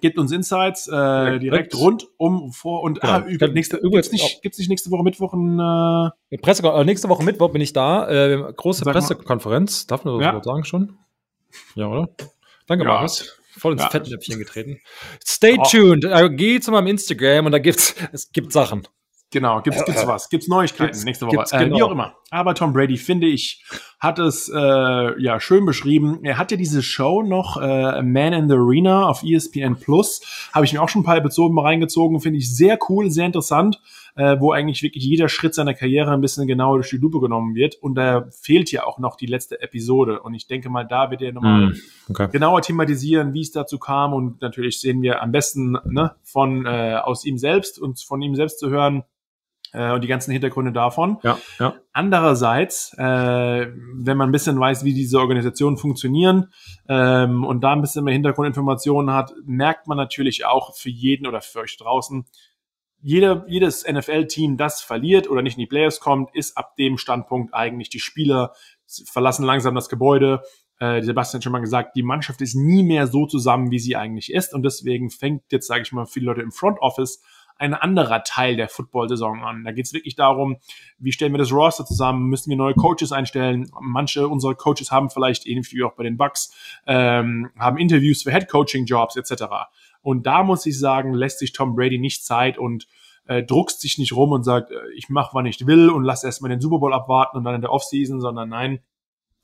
[0.00, 3.12] gibt uns Insights äh, direkt rund um vor und genau.
[3.14, 5.58] ah, nächste, gibt's nicht, gibt's nicht nächste Woche Mittwoch ein
[6.30, 8.08] äh Presse, äh, nächste Woche Mittwoch bin ich da.
[8.08, 10.42] Äh, große Pressekonferenz, darf man das ja.
[10.42, 10.98] sagen schon?
[11.74, 12.08] Ja, oder?
[12.66, 12.90] Danke, ja.
[12.90, 13.38] Markus.
[13.58, 13.88] Voll ins ja.
[13.88, 14.80] Fettnäpfchen getreten.
[15.24, 15.64] Stay oh.
[15.64, 16.04] tuned.
[16.04, 18.86] Äh, geh zu meinem Instagram und da gibt's, es gibt Sachen.
[19.32, 20.28] Genau, gibt's, gibt's was?
[20.28, 21.44] Gibt's Neuigkeiten gibt's, nächste Woche?
[21.50, 22.14] Äh, wie auch immer.
[22.30, 23.64] Aber Tom Brady, finde ich,
[23.98, 26.20] hat es äh, ja schön beschrieben.
[26.22, 30.20] Er hat ja diese Show noch, äh, Man in the Arena auf ESPN Plus.
[30.52, 32.20] Habe ich mir auch schon ein paar Episoden mal reingezogen.
[32.20, 33.80] Finde ich sehr cool, sehr interessant,
[34.14, 37.56] äh, wo eigentlich wirklich jeder Schritt seiner Karriere ein bisschen genauer durch die Lupe genommen
[37.56, 37.74] wird.
[37.74, 40.20] Und da fehlt ja auch noch die letzte Episode.
[40.20, 41.76] Und ich denke mal, da wird er nochmal mm,
[42.10, 42.28] okay.
[42.30, 44.14] genauer thematisieren, wie es dazu kam.
[44.14, 48.36] Und natürlich sehen wir am besten ne, von äh, aus ihm selbst und von ihm
[48.36, 49.02] selbst zu hören,
[49.72, 51.18] äh, und die ganzen Hintergründe davon.
[51.22, 51.74] Ja, ja.
[51.92, 53.02] Andererseits, äh,
[53.68, 56.52] wenn man ein bisschen weiß, wie diese Organisationen funktionieren
[56.88, 61.40] ähm, und da ein bisschen mehr Hintergrundinformationen hat, merkt man natürlich auch für jeden oder
[61.40, 62.26] für euch draußen,
[63.00, 67.54] jeder, jedes NFL-Team, das verliert oder nicht in die Players kommt, ist ab dem Standpunkt
[67.54, 68.52] eigentlich die Spieler
[69.06, 70.42] verlassen langsam das Gebäude.
[70.78, 73.96] Äh, Sebastian hat schon mal gesagt, die Mannschaft ist nie mehr so zusammen, wie sie
[73.96, 74.52] eigentlich ist.
[74.54, 77.22] Und deswegen fängt jetzt, sage ich mal, viele Leute im Front Office
[77.58, 79.64] ein anderer Teil der Football-Saison an.
[79.64, 80.56] Da geht es wirklich darum,
[80.98, 83.70] wie stellen wir das Roster zusammen, müssen wir neue Coaches einstellen.
[83.80, 86.54] Manche unserer Coaches haben vielleicht, ähnlich wie auch bei den Bucks,
[86.86, 89.44] ähm, haben Interviews für Head-Coaching-Jobs etc.
[90.02, 92.86] Und da muss ich sagen, lässt sich Tom Brady nicht Zeit und
[93.26, 96.24] äh, druckst sich nicht rum und sagt, äh, ich mache, wann ich will und lass
[96.24, 98.80] erstmal den Super Bowl abwarten und dann in der Offseason, sondern nein,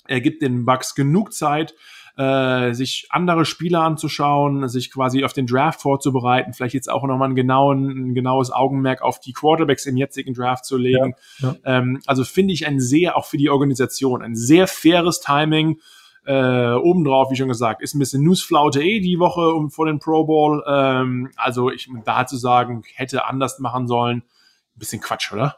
[0.06, 1.74] er gibt den Bucks genug Zeit,
[2.16, 7.30] äh, sich andere Spieler anzuschauen, sich quasi auf den Draft vorzubereiten, vielleicht jetzt auch nochmal
[7.30, 11.14] ein, genauen, ein genaues Augenmerk auf die Quarterbacks im jetzigen Draft zu legen.
[11.38, 11.78] Ja, ja.
[11.78, 15.78] Ähm, also finde ich ein sehr, auch für die Organisation, ein sehr faires Timing.
[16.24, 19.98] Äh, obendrauf, wie schon gesagt, ist ein bisschen Newsflaute eh die Woche um, vor den
[19.98, 20.62] Pro Bowl.
[20.68, 25.56] Ähm, also ich da zu sagen, hätte anders machen sollen, ein bisschen Quatsch, oder?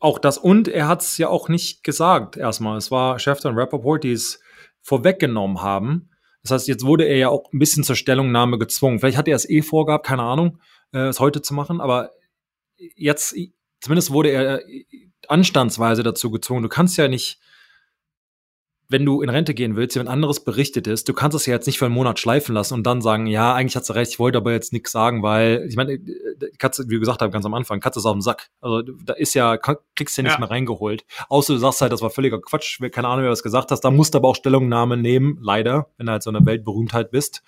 [0.00, 2.76] Auch das und er hat es ja auch nicht gesagt erstmal.
[2.76, 4.40] Es war Schäfer und Rappaport, die es
[4.82, 6.10] vorweggenommen haben.
[6.42, 8.98] Das heißt, jetzt wurde er ja auch ein bisschen zur Stellungnahme gezwungen.
[8.98, 10.58] Vielleicht hat er es eh vorgehabt, keine Ahnung,
[10.92, 12.10] äh, es heute zu machen, aber
[12.96, 13.36] jetzt,
[13.80, 14.62] zumindest wurde er
[15.28, 16.62] anstandsweise dazu gezwungen.
[16.62, 17.40] Du kannst ja nicht
[18.90, 21.66] wenn du in Rente gehen willst, wenn anderes berichtet ist, du kannst es ja jetzt
[21.66, 24.18] nicht für einen Monat schleifen lassen und dann sagen, ja, eigentlich hat sie recht, ich
[24.18, 25.98] wollte aber jetzt nichts sagen, weil, ich meine,
[26.58, 28.48] Katze, wie du gesagt hast, ganz am Anfang, Katze ist auf dem Sack.
[28.60, 30.40] Also da ist ja, kriegst du ja nicht ja.
[30.40, 31.04] mehr reingeholt.
[31.28, 33.82] Außer du sagst halt, das war völliger Quatsch, keine Ahnung, wer das gesagt hast.
[33.82, 37.42] Da musst du aber auch Stellungnahme nehmen, leider, wenn du halt so eine Weltberühmtheit bist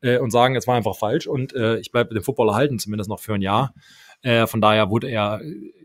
[0.00, 2.78] äh, und sagen, es war einfach falsch und äh, ich bleibe mit dem Football erhalten,
[2.78, 3.74] zumindest noch für ein Jahr.
[4.22, 5.40] Äh, von daher wurde er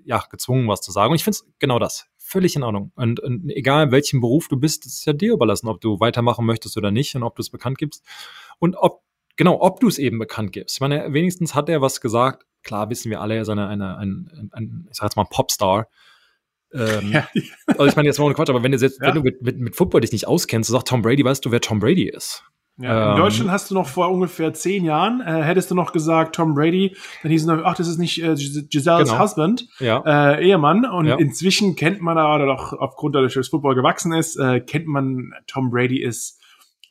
[0.06, 1.12] ja gezwungen, was zu sagen.
[1.12, 2.92] Und ich finde es genau das völlig in Ordnung.
[2.96, 6.78] Und, und egal, welchen Beruf du bist, ist ja dir überlassen, ob du weitermachen möchtest
[6.78, 8.06] oder nicht und ob du es bekannt gibst.
[8.60, 9.02] Und ob,
[9.36, 10.78] genau, ob du es eben bekannt gibst.
[10.78, 12.46] Ich meine, wenigstens hat er was gesagt.
[12.64, 15.88] Klar wissen wir alle, er ist eine, eine, ein, ein, ich sag jetzt mal, Popstar.
[16.72, 17.28] Ähm, ja.
[17.66, 19.08] Also ich meine, jetzt mal ohne Quatsch, aber wenn du, jetzt, ja.
[19.08, 21.62] wenn du mit, mit, mit Football dich nicht auskennst, sagt Tom Brady, weißt du, wer
[21.62, 22.44] Tom Brady ist.
[22.82, 25.92] Ja, in ähm, Deutschland hast du noch vor ungefähr zehn Jahren, äh, hättest du noch
[25.92, 29.22] gesagt Tom Brady, dann hieß es noch, ach, das ist nicht äh, Giselles genau.
[29.22, 30.02] Husband, ja.
[30.06, 30.86] äh, Ehemann.
[30.86, 31.16] Und ja.
[31.18, 35.70] inzwischen kennt man aber doch aufgrund dadurch, dass Football gewachsen ist, äh, kennt man Tom
[35.72, 36.40] Brady ist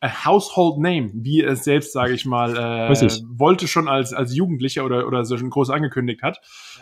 [0.01, 2.88] a household name, wie es selbst, sage ich mal, äh,
[3.37, 6.38] wollte schon als als Jugendlicher oder oder so schon groß angekündigt hat.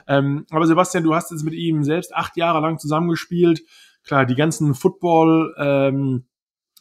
[0.06, 3.62] Ähm, aber Sebastian, du hast jetzt mit ihm selbst acht Jahre lang zusammengespielt.
[4.04, 6.26] Klar, die ganzen Football ähm,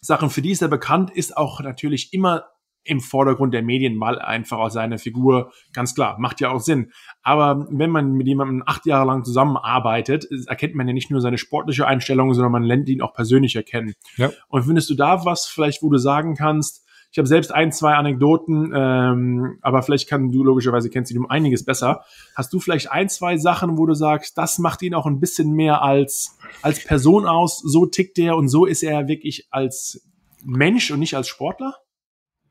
[0.05, 2.45] Sachen, für die ist er bekannt, ist auch natürlich immer
[2.85, 6.91] im Vordergrund der Medien, weil einfach aus seiner Figur, ganz klar, macht ja auch Sinn.
[7.23, 11.39] Aber wenn man mit jemandem acht Jahre lang zusammenarbeitet, erkennt man ja nicht nur seine
[11.39, 13.95] sportliche Einstellung, sondern man lernt ihn auch persönlich erkennen.
[14.17, 14.29] Ja.
[14.47, 16.84] Und findest du da was vielleicht, wo du sagen kannst,
[17.15, 21.29] ich habe selbst ein, zwei Anekdoten, ähm, aber vielleicht kann du logischerweise kennst ihn um
[21.29, 22.03] einiges besser.
[22.35, 25.53] Hast du vielleicht ein, zwei Sachen, wo du sagst, das macht ihn auch ein bisschen
[25.53, 30.05] mehr als, als Person aus, so tickt er und so ist er wirklich als
[30.43, 31.75] Mensch und nicht als Sportler?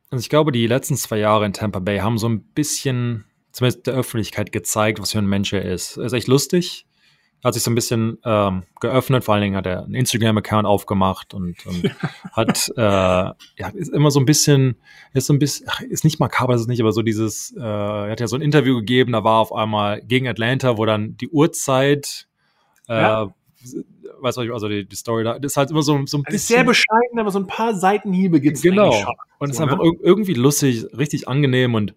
[0.08, 3.86] Also ich glaube, die letzten zwei Jahre in Tampa Bay haben so ein bisschen, zumindest
[3.86, 5.98] der Öffentlichkeit, gezeigt, was für ein Mensch er ist.
[5.98, 6.86] Er ist echt lustig
[7.44, 9.22] hat sich so ein bisschen ähm, geöffnet.
[9.22, 11.90] Vor allen Dingen hat er einen Instagram-Account aufgemacht und, und
[12.32, 14.76] hat äh, ja ist immer so ein bisschen
[15.12, 17.60] ist so ein bisschen ach, ist nicht makaber, ist es nicht, aber so dieses äh,
[17.60, 21.16] er hat ja so ein Interview gegeben, da war auf einmal gegen Atlanta, wo dann
[21.18, 22.26] die Uhrzeit
[22.88, 23.28] äh, ja.
[24.20, 26.56] Weißt du, also die, die Story da, das ist halt immer so, so ein bisschen.
[26.56, 28.90] sehr bescheiden, aber so ein paar Seitenhiebe gibt es Genau.
[29.38, 29.92] Und es so, ist einfach ne?
[30.02, 31.94] irgendwie lustig, richtig angenehm und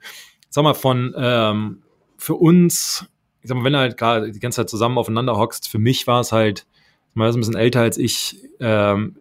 [0.49, 1.83] sag mal, von ähm,
[2.17, 3.05] für uns
[3.41, 6.08] ich sag mal, wenn du halt gerade die ganze Zeit zusammen aufeinander hockst, für mich
[6.08, 6.65] war es halt,
[7.13, 9.17] man ist ein bisschen älter als ich, ähm,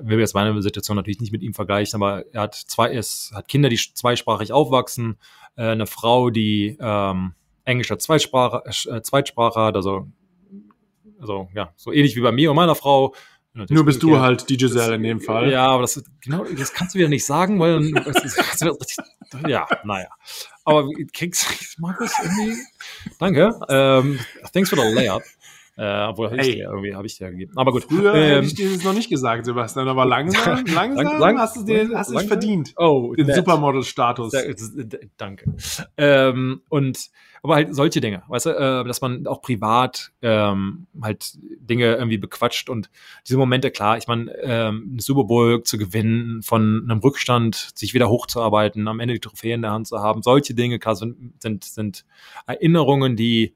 [0.00, 3.48] will jetzt meine Situation natürlich nicht mit ihm vergleichen, aber er hat zwei, er hat
[3.48, 5.16] Kinder, die zweisprachig aufwachsen,
[5.56, 7.34] äh, eine Frau, die ähm,
[7.64, 10.08] Englisch als Zweitsprache, äh, Zweitsprache hat, also,
[11.20, 13.14] also ja, so ähnlich wie bei mir und meiner Frau,
[13.54, 15.48] Nur bist du halt die Giselle in dem Fall.
[15.50, 18.16] Ja, aber das, genau, das kannst du wieder nicht sagen, weil das,
[18.58, 18.96] das,
[19.48, 20.08] ja, naja.
[20.64, 22.56] Aber kriegst Markus irgendwie.
[23.20, 23.58] Danke.
[23.68, 24.18] Ähm,
[24.52, 25.22] thanks for the layup.
[25.76, 27.52] Äh, obwohl ich dir, irgendwie habe ich dir gegeben.
[27.56, 27.84] Aber gut.
[27.84, 31.56] Früher ähm, hätte ich dir das noch nicht gesagt, Sebastian, aber langsam, langsam lang, hast
[31.56, 32.74] du dir, hast dich verdient.
[32.76, 34.32] Oh, den Supermodel-Status.
[35.16, 35.52] Danke.
[35.96, 37.10] Ähm, und
[37.42, 42.16] aber halt solche Dinge, weißt du, äh, dass man auch privat ähm, halt Dinge irgendwie
[42.16, 42.88] bequatscht und
[43.26, 47.92] diese Momente, klar, ich meine, ähm, eine Super Bowl zu gewinnen, von einem Rückstand sich
[47.92, 51.34] wieder hochzuarbeiten, am Ende die Trophäe in der Hand zu haben, solche Dinge, klar, sind,
[51.42, 52.06] sind, sind
[52.46, 53.54] Erinnerungen, die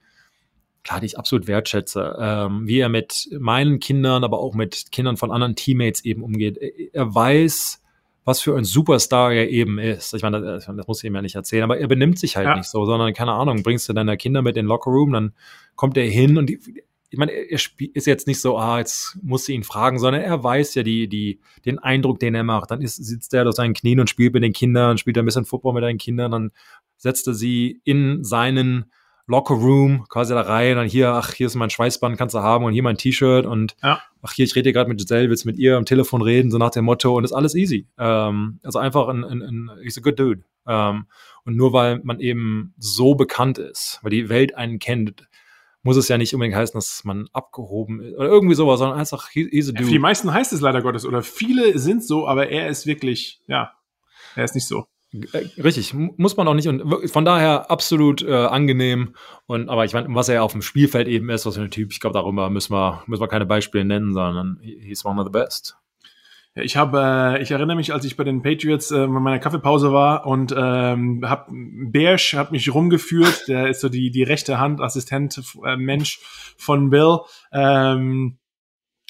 [0.88, 5.18] klar, die ich absolut wertschätze, ähm, wie er mit meinen Kindern, aber auch mit Kindern
[5.18, 6.56] von anderen Teammates eben umgeht.
[6.94, 7.82] Er weiß,
[8.24, 10.14] was für ein Superstar er eben ist.
[10.14, 12.46] Ich meine, das, das muss ich ihm ja nicht erzählen, aber er benimmt sich halt
[12.46, 12.56] ja.
[12.56, 15.34] nicht so, sondern keine Ahnung, bringst du deine Kinder mit in den Lockerroom, dann
[15.76, 16.58] kommt er hin und die,
[17.10, 20.42] ich meine, er ist jetzt nicht so, ah, jetzt muss sie ihn fragen, sondern er
[20.42, 22.70] weiß ja die, die, den Eindruck, den er macht.
[22.70, 25.44] Dann ist, sitzt er auf seinen Knien und spielt mit den Kindern, spielt ein bisschen
[25.44, 26.50] Football mit den Kindern, dann
[26.96, 28.90] setzt er sie in seinen
[29.28, 32.64] Locker Room quasi da rein, dann hier, ach, hier ist mein Schweißband, kannst du haben
[32.64, 34.00] und hier mein T-Shirt und ja.
[34.22, 36.70] ach, hier, ich rede gerade mit Giselle, willst mit ihr am Telefon reden, so nach
[36.70, 37.86] dem Motto und ist alles easy.
[37.98, 40.42] Ähm, also einfach ein, ein, ein, he's a good dude.
[40.66, 41.06] Ähm,
[41.44, 45.28] und nur weil man eben so bekannt ist, weil die Welt einen kennt,
[45.82, 49.28] muss es ja nicht unbedingt heißen, dass man abgehoben ist oder irgendwie sowas, sondern einfach,
[49.30, 49.80] he's a dude.
[49.80, 52.86] Ja, für die meisten heißt es leider Gottes oder viele sind so, aber er ist
[52.86, 53.72] wirklich, ja,
[54.34, 54.86] er ist nicht so.
[55.12, 56.68] Äh, richtig, muss man auch nicht.
[56.68, 59.14] Und von daher absolut äh, angenehm.
[59.46, 61.92] Und aber ich meine, was er auf dem Spielfeld eben ist, was für ein Typ,
[61.92, 65.32] ich glaube, darüber müssen wir, müssen wir keine Beispiele nennen, sondern he's one of the
[65.32, 65.76] best.
[66.54, 67.00] Ja, ich habe,
[67.38, 70.54] äh, ich erinnere mich, als ich bei den Patriots äh, in meiner Kaffeepause war und
[70.56, 75.76] ähm, hab Bersch hat mich rumgeführt, der ist so die die rechte Hand Assistent äh,
[75.76, 76.20] Mensch
[76.56, 77.20] von Bill.
[77.52, 78.38] Ähm,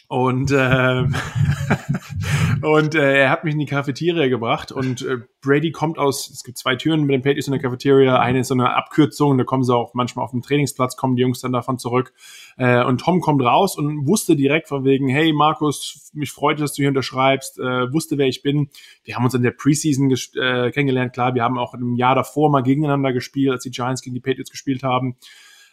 [0.08, 1.04] und, äh,
[2.62, 6.44] und äh, er hat mich in die Cafeteria gebracht und äh, Brady kommt aus, es
[6.44, 9.44] gibt zwei Türen mit den Patriots in der Cafeteria, eine ist so eine Abkürzung, da
[9.44, 12.14] kommen sie auch manchmal auf dem Trainingsplatz, kommen die Jungs dann davon zurück.
[12.56, 16.72] Äh, und Tom kommt raus und wusste direkt von wegen, hey Markus, mich freut, dass
[16.72, 18.70] du hier unterschreibst, äh, wusste, wer ich bin.
[19.04, 22.50] Wir haben uns in der Preseason äh, kennengelernt, klar, wir haben auch im Jahr davor
[22.50, 25.16] mal gegeneinander gespielt, als die Giants gegen die Patriots gespielt haben.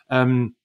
[0.10, 0.56] Ähm,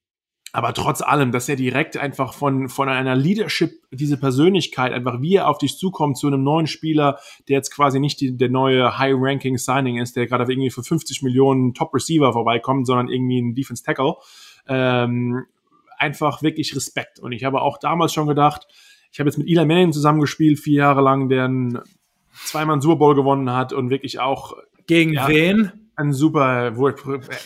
[0.53, 5.37] aber trotz allem, dass er direkt einfach von, von einer Leadership, diese Persönlichkeit, einfach wie
[5.37, 8.99] er auf dich zukommt zu einem neuen Spieler, der jetzt quasi nicht die, der neue
[8.99, 14.15] High-Ranking-Signing ist, der gerade irgendwie für 50 Millionen Top-Receiver vorbeikommt, sondern irgendwie ein Defense-Tackle.
[14.69, 15.47] Ähm,
[15.99, 17.21] einfach wirklich Respekt.
[17.21, 18.67] Und ich habe auch damals schon gedacht,
[19.13, 21.79] ich habe jetzt mit Eli Manning zusammengespielt, vier Jahre lang, der einen
[22.33, 24.55] zweimal Super Bowl gewonnen hat und wirklich auch.
[24.87, 25.90] Gegen ja, wen?
[26.01, 26.91] Ein super, wo,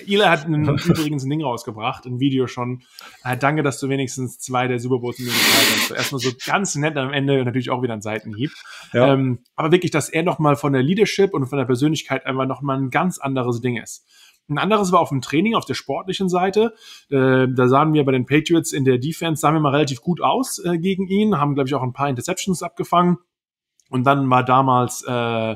[0.07, 2.83] Ila hat ein, übrigens ein Ding rausgebracht, ein Video schon.
[3.25, 5.91] Äh, danke, dass du wenigstens zwei der Super Bowls geteilt hast.
[5.91, 8.51] Erstmal so ganz nett am Ende natürlich auch wieder ein Seitenhieb.
[8.93, 9.13] Ja.
[9.13, 12.79] Ähm, aber wirklich, dass er nochmal von der Leadership und von der Persönlichkeit einfach nochmal
[12.79, 14.07] ein ganz anderes Ding ist.
[14.49, 16.75] Ein anderes war auf dem Training, auf der sportlichen Seite.
[17.11, 20.21] Äh, da sahen wir bei den Patriots in der Defense, sahen wir mal relativ gut
[20.21, 23.19] aus äh, gegen ihn, haben, glaube ich, auch ein paar Interceptions abgefangen.
[23.91, 25.55] Und dann war damals äh,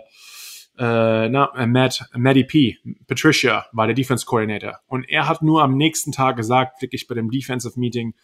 [0.79, 4.79] äh, na, äh, Matt, Matty P, Patricia war der Defense Coordinator.
[4.87, 8.15] Und er hat nur am nächsten Tag gesagt, wirklich bei dem Defensive Meeting,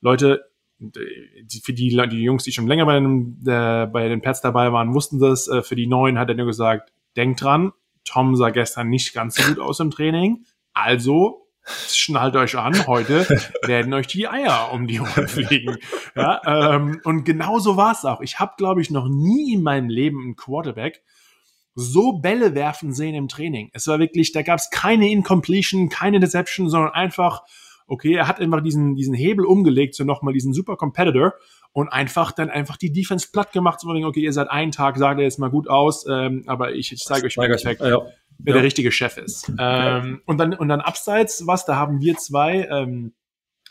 [0.00, 0.50] Leute,
[1.62, 4.94] für die, die Jungs, die schon länger bei den, äh, bei den Pets dabei waren,
[4.94, 5.46] wussten das.
[5.46, 7.72] Äh, für die Neuen hat er nur gesagt, denkt dran,
[8.04, 10.44] Tom sah gestern nicht ganz so gut aus im Training.
[10.72, 11.46] Also
[11.88, 13.26] schnallt euch an, heute
[13.66, 15.76] werden euch die Eier um die Ohren fliegen.
[16.16, 16.40] Ja,
[16.74, 18.22] ähm, und genau so war es auch.
[18.22, 21.02] Ich habe, glaube ich, noch nie in meinem Leben einen Quarterback
[21.80, 23.70] so Bälle werfen sehen im Training.
[23.72, 27.42] Es war wirklich, da gab es keine Incompletion, keine Deception, sondern einfach,
[27.86, 31.34] okay, er hat einfach diesen, diesen Hebel umgelegt zu nochmal diesen Super Competitor
[31.72, 35.18] und einfach dann einfach die Defense platt gemacht, so okay, ihr seid einen Tag, sagt
[35.18, 37.98] er jetzt mal gut aus, ähm, aber ich, ich zeige euch im Endeffekt, ja.
[38.38, 38.54] wer ja.
[38.54, 39.50] der richtige Chef ist.
[39.58, 43.12] Ähm, und dann, und dann abseits, was, da haben wir zwei, ähm,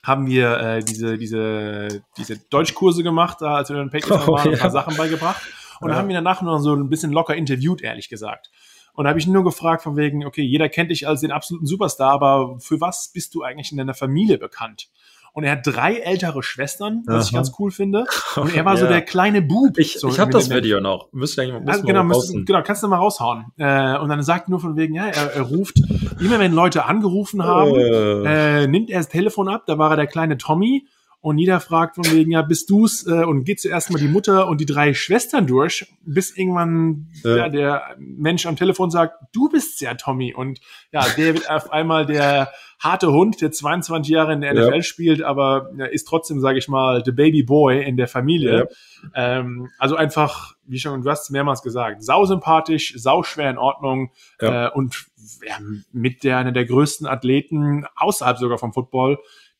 [0.03, 4.31] haben wir äh, diese, diese, diese Deutschkurse gemacht, da, als wir in den Patriots oh,
[4.33, 4.53] waren, ja.
[4.53, 5.41] ein paar Sachen beigebracht.
[5.79, 5.95] Und ja.
[5.95, 8.51] haben ihn danach nur so ein bisschen locker interviewt, ehrlich gesagt.
[8.93, 11.65] Und da habe ich nur gefragt von wegen, okay, jeder kennt dich als den absoluten
[11.65, 14.89] Superstar, aber für was bist du eigentlich in deiner Familie bekannt?
[15.31, 17.23] Und er hat drei ältere Schwestern, was Aha.
[17.23, 18.05] ich ganz cool finde.
[18.35, 18.81] Und er war ja.
[18.81, 19.77] so der kleine Bub.
[19.77, 21.13] Ich, so ich habe das Video noch.
[21.13, 23.45] Müsste eigentlich mal, ah, genau, müsst, genau, kannst du mal raushauen.
[23.57, 25.79] Äh, und dann sagt nur von wegen, ja, er, er ruft,
[26.19, 28.63] immer wenn Leute angerufen haben, äh.
[28.63, 30.87] Äh, nimmt er das Telefon ab, da war er der kleine Tommy
[31.21, 33.05] und jeder fragt von wegen, ja, bist du's?
[33.05, 37.35] Äh, und geht zuerst mal die Mutter und die drei Schwestern durch, bis irgendwann ja.
[37.35, 40.33] ja der Mensch am Telefon sagt, du bist ja Tommy.
[40.33, 40.61] Und
[40.93, 44.81] ja, der wird auf einmal der harte Hund, der 22 Jahre in der NFL ja.
[44.81, 48.69] spielt, aber ja, ist trotzdem, sage ich mal, the baby boy in der Familie.
[49.13, 54.11] Ähm, also einfach, wie schon, du hast mehrmals gesagt, sau sympathisch, sau schwer in Ordnung
[54.39, 55.07] äh, und
[55.45, 55.57] ja,
[55.91, 59.19] mit der einer der größten Athleten außerhalb sogar vom Football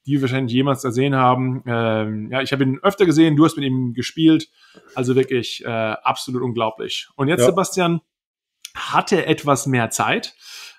[0.09, 1.61] die wir wahrscheinlich jemals gesehen haben.
[1.67, 4.49] Ähm, ja, ich habe ihn öfter gesehen, du hast mit ihm gespielt.
[4.95, 7.07] Also wirklich äh, absolut unglaublich.
[7.15, 7.45] Und jetzt, ja.
[7.45, 8.01] Sebastian,
[8.75, 10.33] hatte etwas mehr Zeit.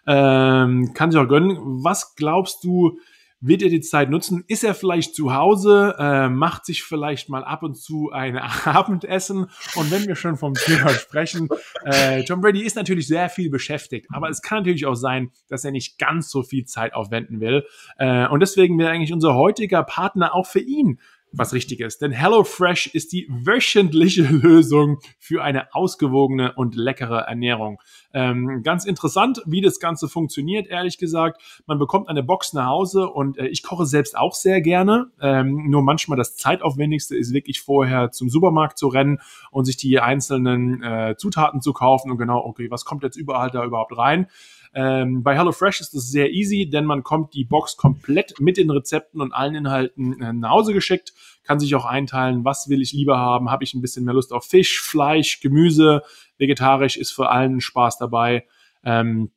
[0.07, 1.59] Ähm, kann sich auch gönnen.
[1.85, 2.99] Was glaubst du,
[3.40, 4.44] wird er die Zeit nutzen?
[4.48, 9.46] Ist er vielleicht zu Hause, äh, macht sich vielleicht mal ab und zu ein Abendessen?
[9.74, 11.48] Und wenn wir schon vom Thema sprechen,
[11.85, 15.64] äh, Tom Brady ist natürlich sehr viel beschäftigt, aber es kann natürlich auch sein, dass
[15.64, 17.64] er nicht ganz so viel Zeit aufwenden will.
[17.98, 21.00] Äh, und deswegen wäre eigentlich unser heutiger Partner auch für ihn
[21.33, 22.03] was richtig ist.
[22.03, 27.81] Denn HelloFresh ist die wöchentliche Lösung für eine ausgewogene und leckere Ernährung.
[28.12, 31.40] Ähm, ganz interessant, wie das Ganze funktioniert, ehrlich gesagt.
[31.66, 35.11] Man bekommt eine Box nach Hause und äh, ich koche selbst auch sehr gerne.
[35.21, 39.19] Ähm, nur manchmal das zeitaufwendigste ist wirklich vorher zum Supermarkt zu rennen
[39.51, 43.51] und sich die einzelnen äh, Zutaten zu kaufen und genau, okay, was kommt jetzt überall
[43.51, 44.27] da überhaupt rein?
[44.72, 48.70] Ähm, bei HelloFresh ist es sehr easy, denn man kommt die Box komplett mit den
[48.70, 52.92] Rezepten und allen Inhalten äh, nach Hause geschickt, kann sich auch einteilen, was will ich
[52.92, 56.02] lieber haben, habe ich ein bisschen mehr Lust auf Fisch, Fleisch, Gemüse,
[56.38, 58.46] vegetarisch ist für allen Spaß dabei.
[58.85, 59.33] Ähm,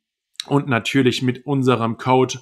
[0.46, 2.38] und natürlich mit unserem Code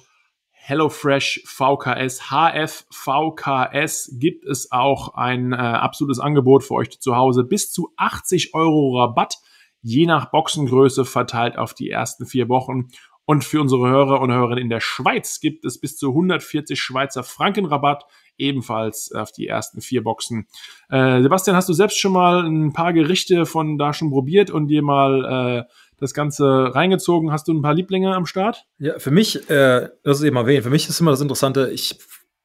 [0.51, 7.43] HelloFresh VKS, HFVKS gibt es auch ein äh, absolutes Angebot für euch zu Hause.
[7.43, 9.39] Bis zu 80 Euro Rabatt
[9.83, 12.87] je nach Boxengröße verteilt auf die ersten vier Wochen.
[13.25, 17.23] Und für unsere Hörer und Hörerinnen in der Schweiz gibt es bis zu 140 Schweizer
[17.23, 18.03] Franken Rabatt,
[18.37, 20.47] ebenfalls auf die ersten vier Boxen.
[20.89, 24.67] Äh, Sebastian, hast du selbst schon mal ein paar Gerichte von da schon probiert und
[24.67, 27.31] dir mal äh, das Ganze reingezogen?
[27.31, 28.65] Hast du ein paar Lieblinge am Start?
[28.77, 31.97] Ja, für mich, äh, das ist eben erwähnt, für mich ist immer das Interessante, ich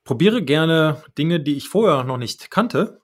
[0.04, 3.00] probiere gerne Dinge, die ich vorher noch nicht kannte.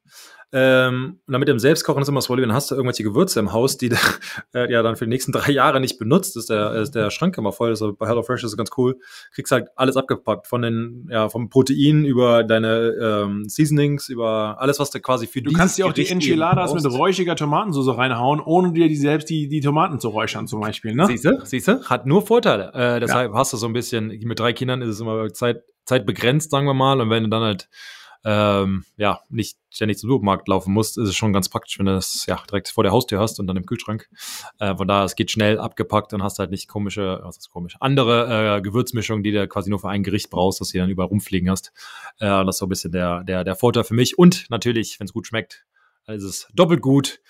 [0.57, 3.53] Ähm, und damit im Selbstkochen ist immer das Problem, dann hast du irgendwelche Gewürze im
[3.53, 3.97] Haus, die du
[4.55, 6.37] äh, ja dann für die nächsten drei Jahre nicht benutzt.
[6.37, 7.71] Ist der, ist der Schrank immer voll.
[7.71, 8.97] Also bei HelloFresh ist es ganz cool.
[9.35, 10.47] Kriegst halt alles abgepackt.
[10.47, 15.43] Von den, ja, vom Protein über deine ähm, Seasonings, über alles, was du quasi für
[15.43, 19.49] Du kannst dir auch die Enchiladas mit räuchiger Tomatensauce reinhauen, ohne dir die selbst die,
[19.49, 20.95] die Tomaten zu räuchern, zum Beispiel.
[20.95, 21.07] Ne?
[21.09, 21.41] Siehst du?
[21.43, 21.83] Siehst du?
[21.83, 22.73] Hat nur Vorteile.
[22.75, 23.39] Äh, deshalb ja.
[23.39, 26.67] hast du so ein bisschen, mit drei Kindern ist es immer Zeit, Zeit begrenzt, sagen
[26.67, 27.01] wir mal.
[27.01, 27.69] Und wenn du dann halt
[28.25, 31.93] ähm, ja, nicht ständig zum Supermarkt laufen musst, ist es schon ganz praktisch, wenn du
[31.93, 34.09] das ja direkt vor der Haustür hast und dann im Kühlschrank.
[34.59, 37.77] Äh, von daher, es geht schnell abgepackt und hast halt nicht komische, was ist komisch,
[37.81, 41.09] andere äh, Gewürzmischungen, die du quasi nur für ein Gericht brauchst, dass du dann überall
[41.09, 41.73] rumfliegen hast.
[42.19, 44.19] Äh, das ist so ein bisschen der, der, der Vorteil für mich.
[44.19, 45.67] Und natürlich, wenn es gut schmeckt,
[46.07, 47.21] dann ist es doppelt gut.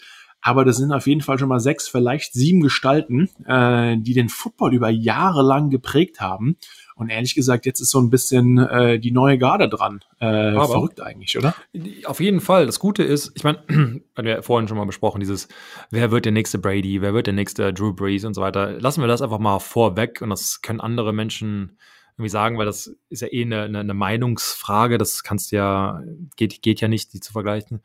[0.46, 4.28] Aber das sind auf jeden Fall schon mal sechs, vielleicht sieben Gestalten, äh, die den
[4.28, 6.58] Football über Jahre lang geprägt haben.
[6.96, 10.00] Und ehrlich gesagt, jetzt ist so ein bisschen äh, die neue Garde dran.
[10.20, 11.54] Äh, verrückt eigentlich, oder?
[12.04, 12.66] Auf jeden Fall.
[12.66, 15.48] Das Gute ist, ich meine, haben wir vorhin schon mal besprochen, dieses,
[15.90, 18.80] wer wird der nächste Brady, wer wird der nächste Drew Brees und so weiter.
[18.80, 21.78] Lassen wir das einfach mal vorweg und das können andere Menschen
[22.16, 24.96] irgendwie sagen, weil das ist ja eh eine, eine, eine Meinungsfrage.
[24.96, 26.00] Das kannst ja,
[26.36, 27.82] geht, geht ja nicht, die zu vergleichen.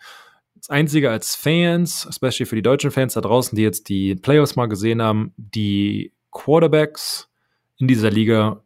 [0.55, 4.55] Das Einzige als Fans, especially für die deutschen Fans da draußen, die jetzt die Playoffs
[4.55, 7.30] mal gesehen haben, die Quarterbacks
[7.78, 8.62] in dieser Liga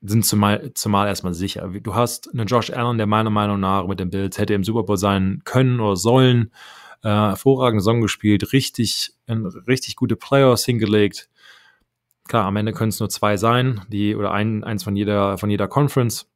[0.00, 1.68] sind zumal, zumal erstmal sicher.
[1.82, 4.84] Du hast einen Josh Allen, der meiner Meinung nach mit den Bills hätte im Super
[4.84, 6.52] Bowl sein können oder sollen.
[7.02, 11.28] Äh, hervorragende Song gespielt, richtig, richtig gute Playoffs hingelegt.
[12.28, 15.50] Klar, am Ende können es nur zwei sein, die oder ein, eins von jeder von
[15.50, 16.28] jeder Conference.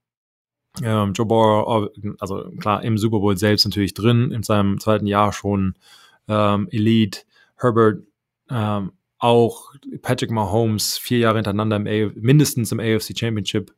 [0.82, 5.32] Ähm, Joe Burrow, also klar, im Super Bowl selbst natürlich drin, in seinem zweiten Jahr
[5.32, 5.74] schon
[6.28, 7.20] ähm, Elite.
[7.56, 8.02] Herbert
[8.48, 8.92] ähm,
[9.22, 13.72] auch Patrick Mahomes vier Jahre hintereinander im A mindestens im AFC Championship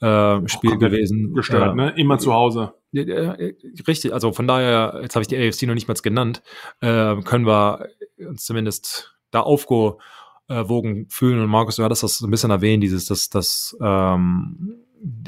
[0.00, 1.34] äh, Spiel oh, gewesen.
[1.34, 1.94] Gestört, äh, ne?
[1.96, 2.72] Immer zu Hause.
[2.94, 6.42] Richtig, also von daher, jetzt habe ich die AFC noch nicht mal genannt,
[6.80, 7.88] äh, können wir
[8.26, 11.40] uns zumindest da aufgewogen fühlen.
[11.40, 14.76] Und Markus, du hattest das ein bisschen erwähnt, dieses, das, das ähm,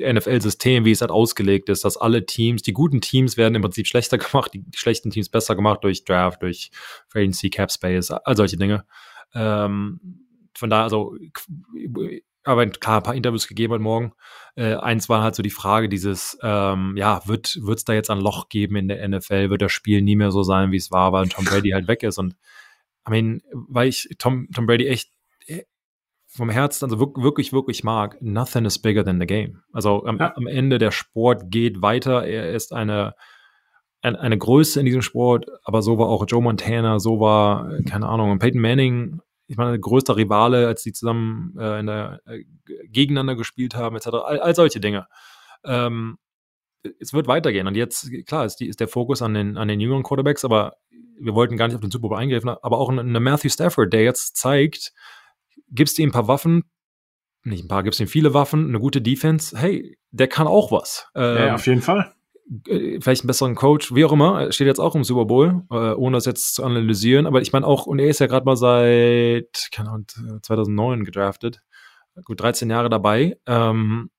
[0.01, 3.87] NFL-System, wie es halt ausgelegt ist, dass alle Teams, die guten Teams werden im Prinzip
[3.87, 6.71] schlechter gemacht, die, die schlechten Teams besser gemacht durch Draft, durch
[7.15, 8.87] Agency, Cap Space, all solche Dinge.
[9.35, 10.01] Ähm,
[10.55, 11.17] von daher, also,
[12.45, 14.13] aber klar, ein paar Interviews gegeben heute Morgen.
[14.57, 18.21] Äh, eins war halt so die Frage, dieses, ähm, ja, wird es da jetzt ein
[18.21, 19.51] Loch geben in der NFL?
[19.51, 22.03] Wird das Spiel nie mehr so sein, wie es war, weil Tom Brady halt weg
[22.03, 22.19] ist?
[22.19, 22.37] Und
[23.07, 25.11] I mean, weil ich Tom, Tom Brady echt
[25.47, 25.63] äh,
[26.27, 29.63] vom Herzen, also wirklich, wirklich mag, nothing is bigger than the game.
[29.73, 30.35] Also am, ja.
[30.37, 32.27] am Ende der Sport geht weiter.
[32.27, 33.15] Er ist eine,
[34.01, 38.39] eine Größe in diesem Sport, aber so war auch Joe Montana, so war, keine Ahnung,
[38.39, 42.45] Peyton Manning, ich meine, größter Rivale, als die zusammen äh, in der, äh,
[42.89, 44.09] gegeneinander gespielt haben, etc.
[44.09, 45.07] All, all solche Dinge.
[45.65, 46.19] Ähm,
[47.01, 47.67] es wird weitergehen.
[47.67, 50.77] Und jetzt, klar, ist, die, ist der Fokus an den, an den jüngeren Quarterbacks, aber
[51.19, 54.05] wir wollten gar nicht auf den Super Bowl eingreifen, aber auch eine Matthew Stafford, der
[54.05, 54.93] jetzt zeigt,
[55.71, 56.71] gibst du ihm ein paar Waffen,
[57.43, 61.09] nicht ein paar, gibst ihm viele Waffen, eine gute Defense, hey, der kann auch was.
[61.15, 62.15] Ähm, ja, auf jeden Fall.
[62.67, 65.63] Äh, vielleicht einen besseren Coach, wie auch immer, er steht jetzt auch im Super Bowl,
[65.71, 68.47] äh, ohne das jetzt zu analysieren, aber ich meine auch, und er ist ja gerade
[68.47, 70.07] mal seit, keine Ahnung,
[70.43, 71.61] 2009 gedraftet,
[72.25, 74.11] gut 13 Jahre dabei, ähm,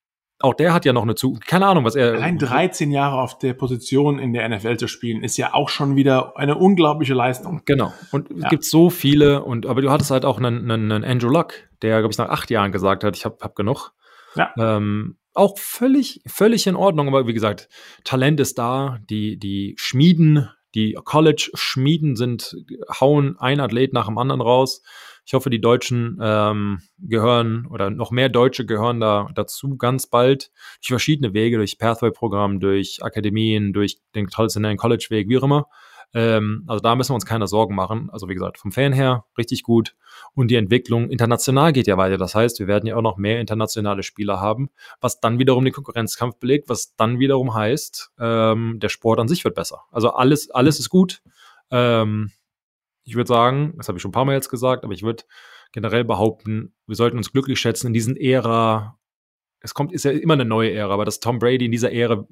[0.41, 2.13] auch der hat ja noch eine zu, keine Ahnung, was er.
[2.13, 5.97] Allein 13 Jahre auf der Position in der NFL zu spielen, ist ja auch schon
[5.97, 7.61] wieder eine unglaubliche Leistung.
[7.65, 7.91] Genau.
[8.11, 8.43] Und ja.
[8.43, 11.55] es gibt so viele, und aber du hattest halt auch einen, einen, einen Andrew Luck,
[11.81, 13.91] der, glaube ich, nach acht Jahren gesagt hat, ich habe hab genug.
[14.35, 14.53] Ja.
[14.57, 17.07] Ähm, auch völlig, völlig in Ordnung.
[17.07, 17.69] Aber wie gesagt,
[18.03, 18.99] Talent ist da.
[19.09, 22.55] Die, die Schmieden, die College-Schmieden sind,
[22.99, 24.83] hauen ein Athlet nach dem anderen raus.
[25.25, 30.51] Ich hoffe, die Deutschen ähm, gehören oder noch mehr Deutsche gehören da dazu ganz bald
[30.79, 35.67] durch verschiedene Wege, durch Pathway-Programm, durch Akademien, durch den traditionellen College-Weg, wie auch immer.
[36.13, 38.09] Ähm, also da müssen wir uns keine Sorgen machen.
[38.11, 39.95] Also wie gesagt, vom Fan her richtig gut.
[40.33, 42.17] Und die Entwicklung international geht ja weiter.
[42.17, 44.69] Das heißt, wir werden ja auch noch mehr internationale Spieler haben,
[45.01, 49.43] was dann wiederum den Konkurrenzkampf belegt, was dann wiederum heißt, ähm, der Sport an sich
[49.43, 49.83] wird besser.
[49.91, 51.21] Also alles, alles ist gut.
[51.71, 52.31] Ähm,
[53.03, 55.23] ich würde sagen, das habe ich schon ein paar Mal jetzt gesagt, aber ich würde
[55.71, 58.97] generell behaupten, wir sollten uns glücklich schätzen in diesen Ära.
[59.61, 62.25] Es kommt, ist ja immer eine neue Ära, aber dass Tom Brady in dieser Ära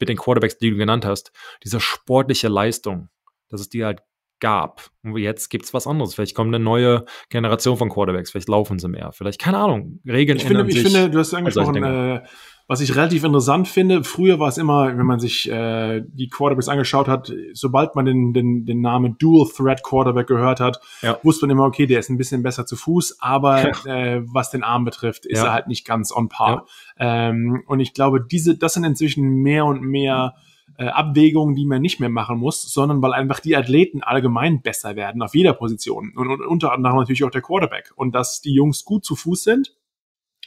[0.00, 1.32] mit den Quarterbacks, die du genannt hast,
[1.62, 3.08] diese sportliche Leistung,
[3.54, 4.00] dass es die halt
[4.40, 4.90] gab.
[5.02, 6.14] Und jetzt gibt es was anderes.
[6.14, 10.36] Vielleicht kommt eine neue Generation von Quarterbacks, vielleicht laufen sie mehr, vielleicht, keine Ahnung, Regeln
[10.36, 12.22] ich finde, Ich finde, du hast angesprochen, äh,
[12.66, 16.68] was ich relativ interessant finde, früher war es immer, wenn man sich äh, die Quarterbacks
[16.68, 21.18] angeschaut hat, sobald man den, den, den Namen Dual Threat Quarterback gehört hat, ja.
[21.22, 24.62] wusste man immer, okay, der ist ein bisschen besser zu Fuß, aber äh, was den
[24.62, 25.46] Arm betrifft, ist ja.
[25.46, 26.66] er halt nicht ganz on par.
[26.98, 30.34] Ähm, und ich glaube, diese, das sind inzwischen mehr und mehr
[30.78, 34.96] äh, Abwägungen, die man nicht mehr machen muss, sondern weil einfach die Athleten allgemein besser
[34.96, 38.54] werden auf jeder Position und, und unter anderem natürlich auch der Quarterback und dass die
[38.54, 39.76] Jungs gut zu Fuß sind,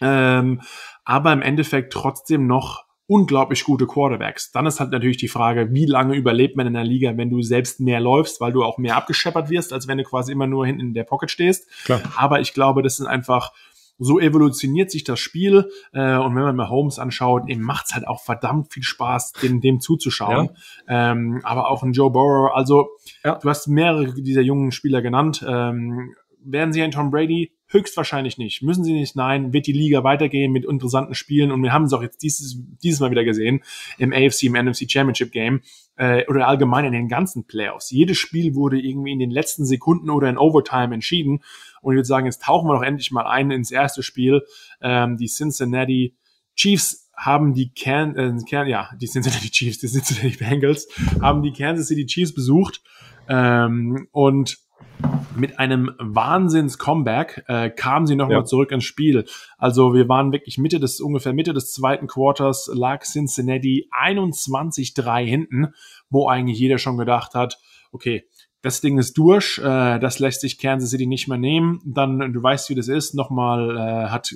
[0.02, 0.62] ähm,
[1.06, 4.52] aber im Endeffekt trotzdem noch unglaublich gute Quarterbacks.
[4.52, 7.42] Dann ist halt natürlich die Frage, wie lange überlebt man in der Liga, wenn du
[7.42, 10.66] selbst mehr läufst, weil du auch mehr abgescheppert wirst, als wenn du quasi immer nur
[10.66, 11.70] hinten in der Pocket stehst.
[11.86, 12.02] Klar.
[12.18, 13.54] Aber ich glaube, das sind einfach
[14.00, 15.70] so evolutioniert sich das Spiel.
[15.94, 19.62] Äh, und wenn man mal Holmes anschaut, eben macht's halt auch verdammt viel Spaß, dem,
[19.62, 20.50] dem zuzuschauen.
[20.88, 21.12] Ja.
[21.12, 22.52] Ähm, aber auch ein Joe Burrow.
[22.54, 22.90] Also,
[23.24, 23.36] ja.
[23.36, 25.46] du hast mehrere dieser jungen Spieler genannt.
[25.48, 27.52] Ähm, werden sie ein Tom Brady?
[27.70, 28.62] Höchstwahrscheinlich nicht.
[28.62, 29.18] Müssen sie nicht?
[29.18, 29.52] Nein.
[29.52, 31.52] Wird die Liga weitergehen mit interessanten Spielen?
[31.52, 33.62] Und wir haben es auch jetzt dieses, dieses Mal wieder gesehen
[33.98, 35.62] im AFC, im NFC Championship Game
[35.98, 37.92] äh, oder allgemein in den ganzen Playoffs.
[37.92, 41.42] Jedes Spiel wurde irgendwie in den letzten Sekunden oder in Overtime entschieden.
[41.82, 44.42] Und ich würde sagen, jetzt tauchen wir doch endlich mal ein ins erste Spiel.
[44.82, 46.16] Ähm, die Cincinnati
[46.56, 50.88] Chiefs haben die Can, äh, Can, ja, die Cincinnati Chiefs, die Cincinnati Bengals,
[51.22, 52.82] haben die Kansas City Chiefs besucht.
[53.28, 54.58] Ähm, und
[55.36, 58.46] mit einem Wahnsinns-Comeback äh, kamen sie nochmal ja.
[58.46, 59.26] zurück ins Spiel.
[59.58, 65.74] Also wir waren wirklich Mitte des, ungefähr Mitte des zweiten Quarters, lag Cincinnati 21-3 hinten,
[66.10, 67.60] wo eigentlich jeder schon gedacht hat,
[67.92, 68.26] okay,
[68.68, 71.80] das Ding ist durch, äh, das lässt sich Kansas City nicht mehr nehmen.
[71.86, 74.36] Dann, du weißt, wie das ist, nochmal äh, hat,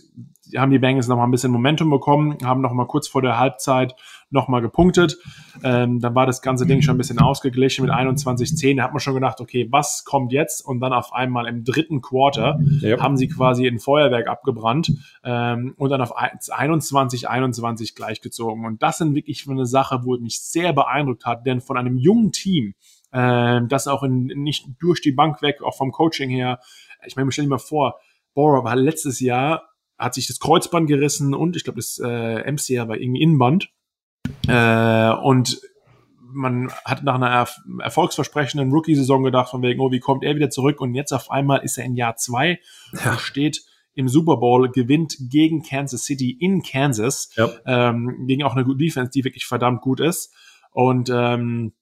[0.56, 3.96] haben die Bengals nochmal ein bisschen Momentum bekommen, haben nochmal kurz vor der Halbzeit
[4.30, 5.18] nochmal gepunktet.
[5.64, 8.78] Ähm, dann war das ganze Ding schon ein bisschen ausgeglichen mit 21-10.
[8.78, 10.66] Da hat man schon gedacht, okay, was kommt jetzt?
[10.66, 13.02] Und dann auf einmal im dritten Quarter yep.
[13.02, 14.94] haben sie quasi ein Feuerwerk abgebrannt
[15.26, 18.66] ähm, und dann auf 21-21 gleichgezogen.
[18.66, 22.32] Und das sind wirklich eine Sache, wo mich sehr beeindruckt hat, denn von einem jungen
[22.32, 22.74] Team,
[23.12, 26.60] äh, das auch in, nicht durch die Bank weg, auch vom Coaching her,
[27.06, 28.00] ich meine, stell dir mal vor,
[28.34, 32.88] Bora war letztes Jahr, hat sich das Kreuzband gerissen und ich glaube, das äh, MCR
[32.88, 33.70] war irgendwie Innenband.
[34.48, 35.62] Äh, und
[36.34, 40.50] man hat nach einer erf erfolgsversprechenden Rookie-Saison gedacht, von wegen, oh, wie kommt er wieder
[40.50, 40.82] zurück?
[40.82, 42.60] Und jetzt auf einmal ist er in Jahr zwei
[42.94, 43.12] ja.
[43.12, 47.50] und steht im Super Bowl, gewinnt gegen Kansas City in Kansas, ja.
[47.66, 50.34] ähm, gegen auch eine gute Defense, die wirklich verdammt gut ist.
[50.72, 51.74] Und ähm,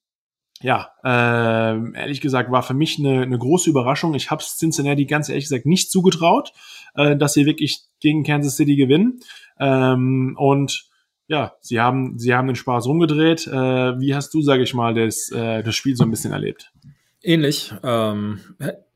[0.62, 4.14] ja, äh, ehrlich gesagt, war für mich eine, eine große Überraschung.
[4.14, 6.52] Ich habe Cincinnati ganz ehrlich gesagt nicht zugetraut,
[6.96, 9.20] äh, dass sie wirklich gegen Kansas City gewinnen.
[9.60, 10.90] Ähm, und
[11.28, 13.48] ja, sie haben, sie haben den Spaß rumgedreht.
[13.48, 16.74] Äh, wie hast du, sage ich mal, das, äh, das Spiel so ein bisschen erlebt?
[17.22, 17.74] Ähnlich.
[17.84, 18.40] Ähm,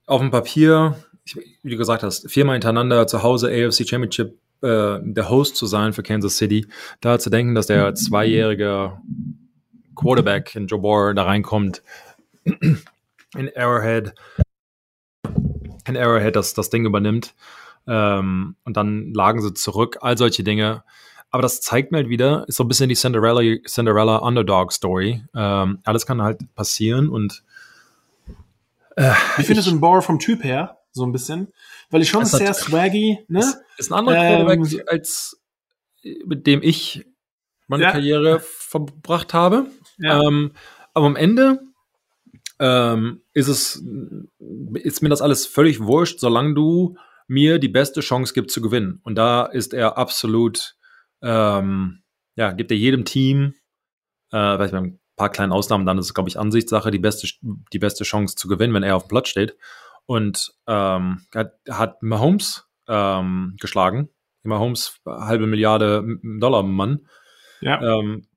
[0.05, 0.95] auf dem Papier,
[1.61, 5.93] wie du gesagt hast, viermal hintereinander zu Hause AFC Championship äh, der Host zu sein
[5.93, 6.66] für Kansas City.
[7.01, 8.97] Da zu denken, dass der zweijährige
[9.95, 11.83] Quarterback in Joe Bohr da reinkommt,
[12.43, 14.13] in Arrowhead,
[15.87, 17.33] in Arrowhead das, das Ding übernimmt
[17.87, 20.83] ähm, und dann lagen sie zurück, all solche Dinge
[21.33, 25.23] aber das zeigt mir halt wieder, ist so ein bisschen die Cinderella, Cinderella Underdog Story.
[25.35, 27.43] Ähm, alles kann halt passieren und
[28.95, 30.77] äh, Wie findest du den Bauer vom Typ her?
[30.91, 31.51] So ein bisschen?
[31.89, 33.39] Weil ich schon sehr hat, swaggy, ne?
[33.39, 35.41] Ist, ist ein anderer ähm, Quarterback, als
[36.23, 37.03] mit dem ich
[37.65, 37.91] meine ja.
[37.91, 39.65] Karriere verbracht habe.
[39.97, 40.21] Ja.
[40.23, 40.53] Ähm,
[40.93, 41.59] aber am Ende
[42.59, 43.83] ähm, ist es,
[44.73, 48.99] ist mir das alles völlig wurscht, solange du mir die beste Chance gibst zu gewinnen.
[49.03, 50.75] Und da ist er absolut
[51.23, 52.03] ähm,
[52.35, 53.53] ja, gibt er jedem Team,
[54.31, 57.27] äh, vielleicht bei ein paar kleinen Ausnahmen, dann ist es, glaube ich, Ansichtssache, die beste,
[57.71, 59.55] die beste Chance zu gewinnen, wenn er auf dem Platz steht.
[60.05, 64.09] Und ähm, hat, hat Mahomes ähm, geschlagen.
[64.43, 67.07] Mahomes, halbe Milliarde Dollar Mann.
[67.61, 67.81] Ja.
[67.81, 68.27] Ähm,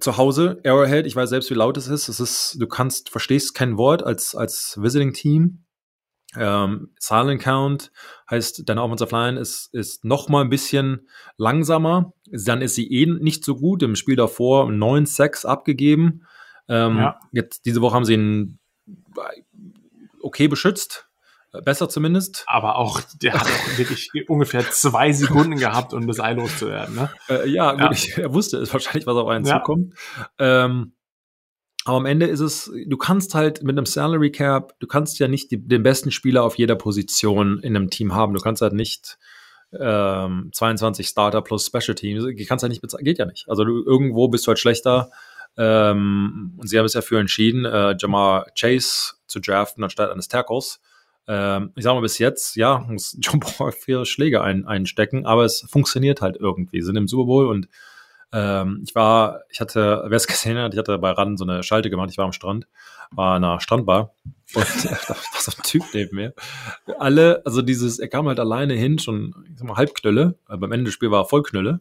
[0.00, 2.08] zu Hause, Arrowhead, ich weiß selbst, wie laut es ist.
[2.08, 5.64] Es ist, du kannst, verstehst kein Wort als, als Visiting Team.
[6.36, 7.90] Ähm, Silent Count
[8.30, 12.12] heißt, deine Offensive Line ist, ist noch mal ein bisschen langsamer.
[12.30, 13.82] Dann ist sie eh nicht so gut.
[13.82, 16.26] Im Spiel davor 9 6 abgegeben.
[16.68, 17.18] Ähm, ja.
[17.32, 18.58] Jetzt diese Woche haben sie ihn
[20.20, 21.07] okay beschützt.
[21.64, 22.44] Besser zumindest.
[22.46, 26.94] Aber auch, der hat auch wirklich ungefähr zwei Sekunden gehabt, um das Ei loszuwerden.
[26.94, 27.10] Ne?
[27.28, 27.92] Äh, ja, ja.
[28.16, 29.58] er wusste es wahrscheinlich, was auf einen ja.
[29.58, 29.94] zukommt.
[30.38, 30.92] Ähm,
[31.84, 35.28] aber am Ende ist es, du kannst halt mit einem Salary Cap, du kannst ja
[35.28, 38.34] nicht die, den besten Spieler auf jeder Position in einem Team haben.
[38.34, 39.18] Du kannst halt nicht
[39.72, 43.46] ähm, 22 Starter plus Special Teams, die kannst halt nicht bezahlen, geht ja nicht.
[43.48, 45.10] Also du, irgendwo bist du halt schlechter.
[45.56, 50.28] Ähm, und sie haben es ja für entschieden, äh, Jamar Chase zu draften anstatt eines
[50.28, 50.80] Tackles.
[51.28, 55.44] Ähm, ich sag mal, bis jetzt, ja, muss John Paul vier Schläge ein, einstecken, aber
[55.44, 56.80] es funktioniert halt irgendwie.
[56.80, 57.68] Sie sind im Super Bowl und
[58.32, 61.62] ähm, ich war, ich hatte, wer es gesehen hat, ich hatte bei Ran so eine
[61.62, 62.66] Schalte gemacht, ich war am Strand,
[63.10, 64.14] war in einer Strandbar
[64.54, 66.34] und da war so ein Typ neben mir.
[66.98, 70.84] Alle, also dieses, er kam halt alleine hin, schon, ich sag mal, Halbknülle, beim Ende
[70.84, 71.80] des Spiels war er Vollknülle.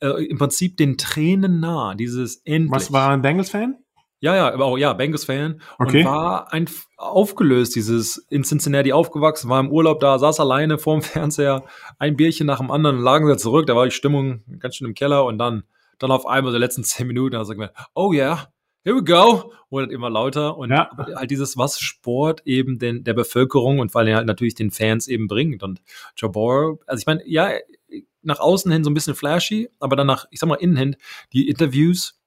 [0.00, 2.70] äh, Im Prinzip den Tränen nah, dieses endlich.
[2.70, 3.83] Was war ein Bengals-Fan?
[4.24, 5.60] Ja, ja, aber auch ja, Bengals-Fan.
[5.78, 5.98] Okay.
[5.98, 6.66] Und war ein,
[6.96, 11.62] aufgelöst, dieses in Cincinnati aufgewachsen, war im Urlaub da, saß alleine vorm Fernseher,
[11.98, 14.94] ein Bierchen nach dem anderen, lagen sie zurück, da war die Stimmung ganz schön im
[14.94, 15.64] Keller und dann,
[15.98, 18.48] dann auf einmal so die letzten zehn Minuten, da sagt man, oh yeah,
[18.82, 20.88] here we go, wurde immer lauter und ja.
[21.16, 25.06] halt dieses, was Sport eben den, der Bevölkerung und vor allem halt natürlich den Fans
[25.06, 25.82] eben bringt und
[26.16, 27.50] Jabor, also ich meine, ja,
[28.22, 30.96] nach außen hin so ein bisschen flashy, aber dann nach, ich sag mal, innen hin,
[31.34, 32.18] die Interviews,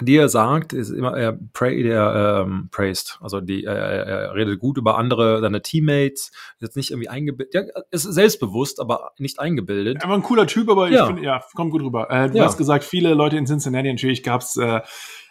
[0.00, 3.18] die er sagt, ist immer, er pray, der ähm, praised.
[3.20, 7.54] Also die, er, er redet gut über andere, seine Teammates, ist jetzt nicht irgendwie eingebildet,
[7.54, 9.98] ja, ist selbstbewusst, aber nicht eingebildet.
[10.02, 11.00] Er war ein cooler Typ, aber ja.
[11.00, 12.10] ich finde, ja, kommt gut rüber.
[12.10, 12.44] Äh, du ja.
[12.44, 14.80] hast gesagt, viele Leute in Cincinnati, natürlich gab's äh,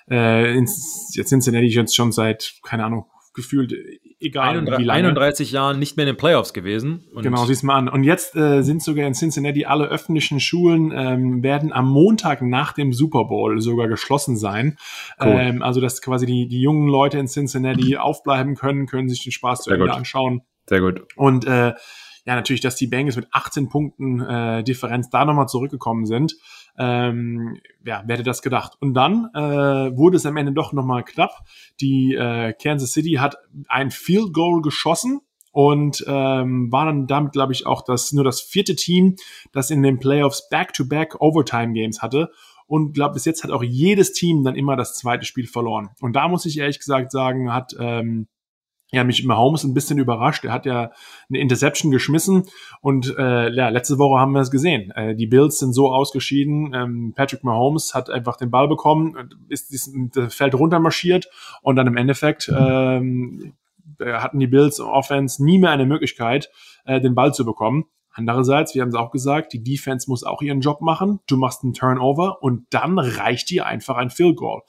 [0.10, 3.74] äh, in Cincinnati jetzt schon seit, keine Ahnung, gefühlt
[4.20, 5.00] egal 31, wie lange.
[5.00, 7.06] 31 Jahren nicht mehr in den Playoffs gewesen.
[7.16, 7.90] genau, siehst mal an.
[7.90, 12.74] Und jetzt äh, sind sogar in Cincinnati alle öffentlichen Schulen ähm, werden am Montag nach
[12.74, 14.78] dem Super Bowl sogar geschlossen sein.
[15.20, 15.36] Cool.
[15.40, 19.32] Ähm, also dass quasi die, die jungen Leute in Cincinnati aufbleiben können, können sich den
[19.32, 20.42] Spaß zu Ende anschauen.
[20.68, 21.02] Sehr gut.
[21.16, 21.74] Und äh,
[22.26, 26.36] ja, natürlich, dass die Bengals mit 18 Punkten äh, Differenz da nochmal zurückgekommen sind.
[26.84, 28.74] Ähm, ja, wer hätte das gedacht?
[28.80, 31.46] Und dann äh, wurde es am Ende doch nochmal knapp.
[31.80, 33.36] Die äh, Kansas City hat
[33.68, 35.22] ein Field Goal geschossen
[35.52, 39.16] und ähm, war dann damit, glaube ich, auch das nur das vierte Team,
[39.52, 42.32] das in den Playoffs Back-to-Back Overtime Games hatte.
[42.66, 45.90] Und glaube, bis jetzt hat auch jedes Team dann immer das zweite Spiel verloren.
[46.00, 48.28] Und da muss ich ehrlich gesagt sagen, hat ähm,
[48.92, 50.44] ja, mich Mahomes ein bisschen überrascht.
[50.44, 50.92] Er hat ja
[51.30, 52.44] eine Interception geschmissen
[52.82, 54.92] und äh, ja, letzte Woche haben wir es gesehen.
[54.92, 56.74] Äh, die Bills sind so ausgeschieden.
[56.74, 61.30] Ähm, Patrick Mahomes hat einfach den Ball bekommen, ist, ist das Feld runtermarschiert
[61.62, 63.54] und dann im Endeffekt ähm,
[64.00, 66.50] hatten die Bills Offense nie mehr eine Möglichkeit,
[66.86, 67.86] äh, den Ball zu bekommen.
[68.14, 71.22] Andererseits, wir haben es auch gesagt, die Defense muss auch ihren Job machen.
[71.28, 74.64] Du machst einen Turnover und dann reicht dir einfach ein Field Goal.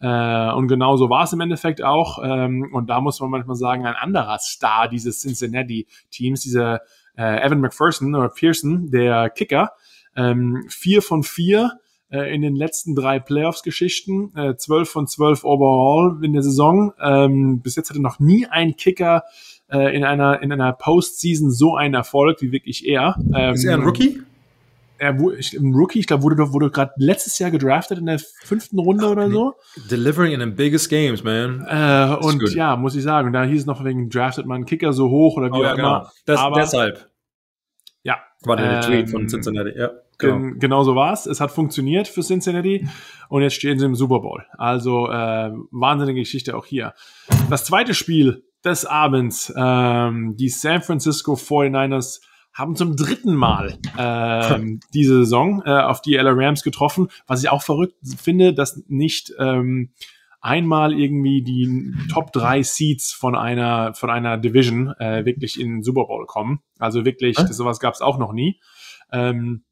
[0.00, 2.18] Äh, und genau so war es im Endeffekt auch.
[2.22, 6.80] Ähm, und da muss man manchmal sagen, ein anderer Star dieses Cincinnati-Teams, dieser
[7.16, 9.72] äh, Evan McPherson oder Pearson, der Kicker,
[10.16, 11.72] ähm, vier von vier
[12.10, 16.92] äh, in den letzten drei Playoffs-Geschichten, äh, 12 von 12 overall in der Saison.
[17.02, 19.24] Ähm, bis jetzt hatte noch nie ein Kicker
[19.70, 23.16] äh, in einer in einer Postseason so einen Erfolg wie wirklich er.
[23.34, 24.20] Ähm, ist er ein Rookie?
[24.98, 28.78] Er ich, ein Rookie, ich glaube, wurde, wurde gerade letztes Jahr gedraftet in der fünften
[28.78, 29.54] Runde Ach, oder so.
[29.90, 31.64] Delivering in the biggest games, man.
[31.68, 32.54] Äh, und good.
[32.54, 35.48] ja, muss ich sagen, da hieß es noch wegen draftet man Kicker so hoch oder
[35.48, 35.88] wie oh, auch ja, genau.
[35.88, 36.12] immer.
[36.26, 37.08] Das, Aber, deshalb.
[38.02, 38.18] Ja.
[38.42, 39.90] War der ähm, Tweet von Cincinnati, ja.
[40.18, 40.56] Genau.
[40.58, 41.26] genau so war es.
[41.26, 42.88] Es hat funktioniert für Cincinnati
[43.28, 44.44] und jetzt stehen sie im Super Bowl.
[44.56, 46.94] Also äh, wahnsinnige Geschichte auch hier.
[47.50, 52.20] Das zweite Spiel des Abends, ähm, die San Francisco 49ers
[52.52, 57.50] haben zum dritten Mal ähm, diese Saison äh, auf die LA Rams getroffen, was ich
[57.50, 59.90] auch verrückt finde, dass nicht ähm,
[60.40, 65.82] einmal irgendwie die Top 3 Seeds von einer von einer Division äh, wirklich in den
[65.82, 66.60] Super Bowl kommen.
[66.78, 68.60] Also wirklich, das, sowas gab es auch noch nie.
[69.12, 69.64] Ähm,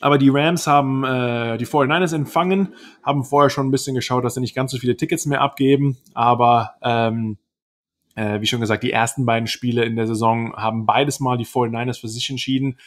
[0.00, 4.34] aber die Rams haben äh, die 49ers empfangen, haben vorher schon ein bisschen geschaut, dass
[4.34, 7.38] sie nicht ganz so viele Tickets mehr abgeben, aber ähm,
[8.14, 11.46] äh, wie schon gesagt, die ersten beiden Spiele in der Saison haben beides mal die
[11.46, 12.78] 49ers für sich entschieden.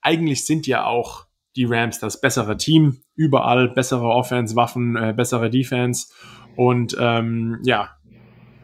[0.00, 5.50] Eigentlich sind ja auch die Rams das bessere Team, überall bessere Offense, Waffen, äh, bessere
[5.50, 6.12] Defense.
[6.56, 7.90] Und ähm, ja,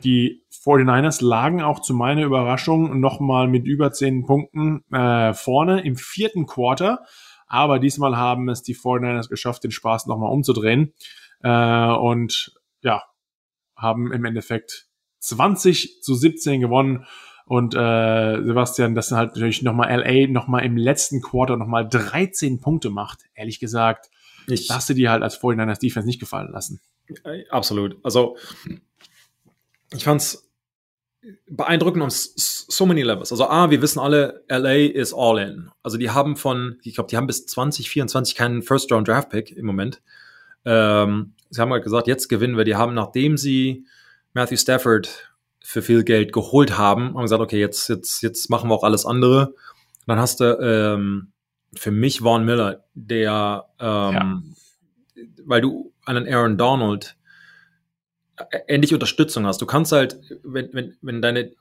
[0.05, 5.97] die 49ers lagen auch zu meiner Überraschung nochmal mit über zehn Punkten äh, vorne im
[5.97, 7.05] vierten Quarter.
[7.47, 10.93] Aber diesmal haben es die 49ers geschafft, den Spaß nochmal umzudrehen.
[11.43, 13.03] Äh, und ja,
[13.77, 14.89] haben im Endeffekt
[15.25, 17.07] 20 zu 17 gewonnen.
[17.47, 22.91] Und äh, Sebastian, das halt natürlich nochmal LA nochmal im letzten Quarter nochmal 13 Punkte
[22.91, 23.21] macht.
[23.35, 24.11] Ehrlich gesagt,
[24.47, 26.81] ich hast du dir halt als Vorhinein als Defense nicht gefallen lassen.
[27.51, 27.99] Absolut.
[28.03, 28.37] Also
[29.93, 30.51] ich fand's
[31.49, 33.31] beeindruckend on so many levels.
[33.33, 35.71] Also A, wir wissen alle, LA is all in.
[35.83, 39.51] Also die haben von, ich glaube, die haben bis 2024 keinen First Round Draft Pick
[39.53, 40.03] im Moment.
[40.65, 42.65] Ähm, sie haben halt gesagt, jetzt gewinnen wir.
[42.65, 43.87] Die haben, nachdem sie
[44.35, 45.31] Matthew Stafford
[45.63, 49.07] für viel Geld geholt haben, haben gesagt, okay, jetzt, jetzt, jetzt machen wir auch alles
[49.07, 49.55] andere.
[50.07, 51.33] dann hast du ähm,
[51.75, 54.43] für mich Vaughn Miller, der, ähm, ja.
[55.45, 57.17] weil du einen Aaron Donald
[58.67, 59.63] endlich Unterstützung hast.
[59.63, 61.53] Du kannst halt, wenn, wenn, wenn deine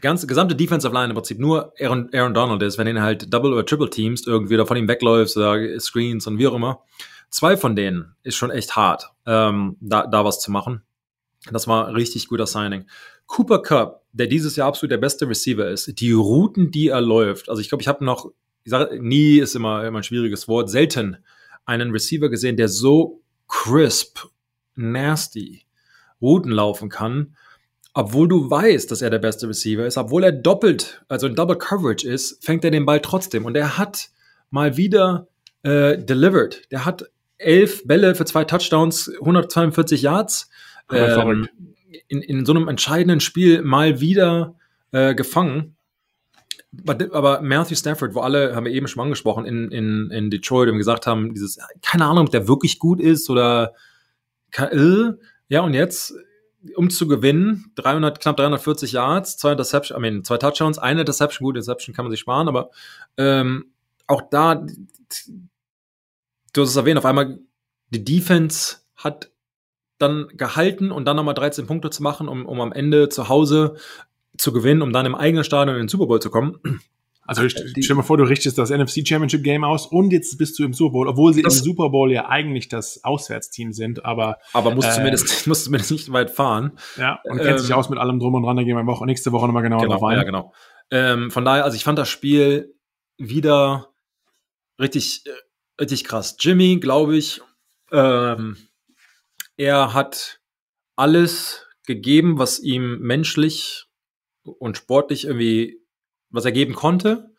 [0.00, 3.52] ganze gesamte Defensive Line im Prinzip nur Aaron, Aaron Donald ist, wenn ihn halt Double
[3.52, 6.82] oder Triple teamst, irgendwie oder von ihm wegläufst oder Screens und wie auch immer.
[7.30, 10.82] Zwei von denen ist schon echt hart, ähm, da, da was zu machen.
[11.50, 12.84] Das war richtig guter Signing.
[13.26, 17.48] Cooper Cup, der dieses Jahr absolut der beste Receiver ist, die Routen, die er läuft,
[17.48, 18.30] also ich glaube, ich habe noch,
[18.64, 21.16] ich sage, nie ist immer, immer ein schwieriges Wort, selten
[21.64, 24.18] einen Receiver gesehen, der so crisp,
[24.74, 25.64] nasty
[26.20, 27.36] Routen laufen kann,
[27.94, 31.56] obwohl du weißt, dass er der beste Receiver ist, obwohl er doppelt, also in Double
[31.56, 33.44] Coverage ist, fängt er den Ball trotzdem.
[33.44, 34.08] Und er hat
[34.50, 35.28] mal wieder
[35.62, 36.70] äh, delivered.
[36.70, 40.48] Der hat elf Bälle für zwei Touchdowns, 142 Yards
[40.92, 41.48] ähm,
[42.08, 44.54] in, in so einem entscheidenden Spiel mal wieder
[44.92, 45.76] äh, gefangen.
[47.10, 50.78] Aber Matthew Stafford, wo alle, haben wir eben schon angesprochen, in, in, in Detroit und
[50.78, 53.74] gesagt haben, dieses, keine Ahnung, ob der wirklich gut ist oder,
[54.56, 55.10] äh,
[55.48, 56.14] ja, und jetzt,
[56.76, 61.44] um zu gewinnen, 300, knapp 340 Yards, zwei Interception, I mean, zwei Touchdowns, eine Interception,
[61.44, 62.70] gut, Interception kann man sich sparen, aber
[63.18, 63.72] ähm,
[64.06, 64.54] auch da,
[66.52, 67.38] du hast es erwähnt, auf einmal,
[67.90, 69.31] die Defense hat
[69.98, 73.76] dann gehalten und dann nochmal 13 Punkte zu machen, um, um am Ende zu Hause
[74.36, 76.58] zu gewinnen, um dann im eigenen Stadion in den Super Bowl zu kommen.
[77.24, 80.58] Also stell dir mal vor, du richtest das NFC Championship Game aus und jetzt bist
[80.58, 84.04] du im Super Bowl, obwohl sie das, im Super Bowl ja eigentlich das Auswärtsteam sind,
[84.04, 86.72] aber aber musst äh, zumindest musst zumindest nicht weit fahren.
[86.96, 89.06] Ja, und ähm, kennst dich aus mit allem drum und dran, da gehen wir Woche,
[89.06, 90.18] nächste Woche nochmal genauer genau, drauf ein.
[90.18, 90.52] Ja, genau.
[90.90, 92.74] Ähm, von daher, also ich fand das Spiel
[93.18, 93.90] wieder
[94.80, 95.22] richtig
[95.80, 96.36] richtig krass.
[96.40, 97.40] Jimmy, glaube ich,
[97.92, 98.56] ähm,
[99.56, 100.40] er hat
[100.96, 103.86] alles gegeben, was ihm menschlich
[104.44, 105.80] und sportlich irgendwie,
[106.30, 107.30] was er geben konnte.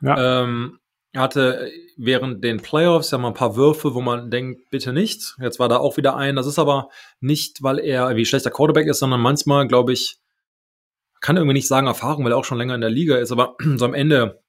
[0.00, 0.42] Ja.
[0.42, 0.78] Ähm,
[1.12, 5.36] er hatte während den Playoffs ja mal ein paar Würfe, wo man denkt, bitte nicht.
[5.40, 6.36] Jetzt war da auch wieder ein.
[6.36, 6.88] Das ist aber
[7.20, 10.18] nicht, weil er irgendwie schlechter Quarterback ist, sondern manchmal, glaube ich,
[11.20, 13.56] kann irgendwie nicht sagen Erfahrung, weil er auch schon länger in der Liga ist, aber
[13.76, 14.42] so am Ende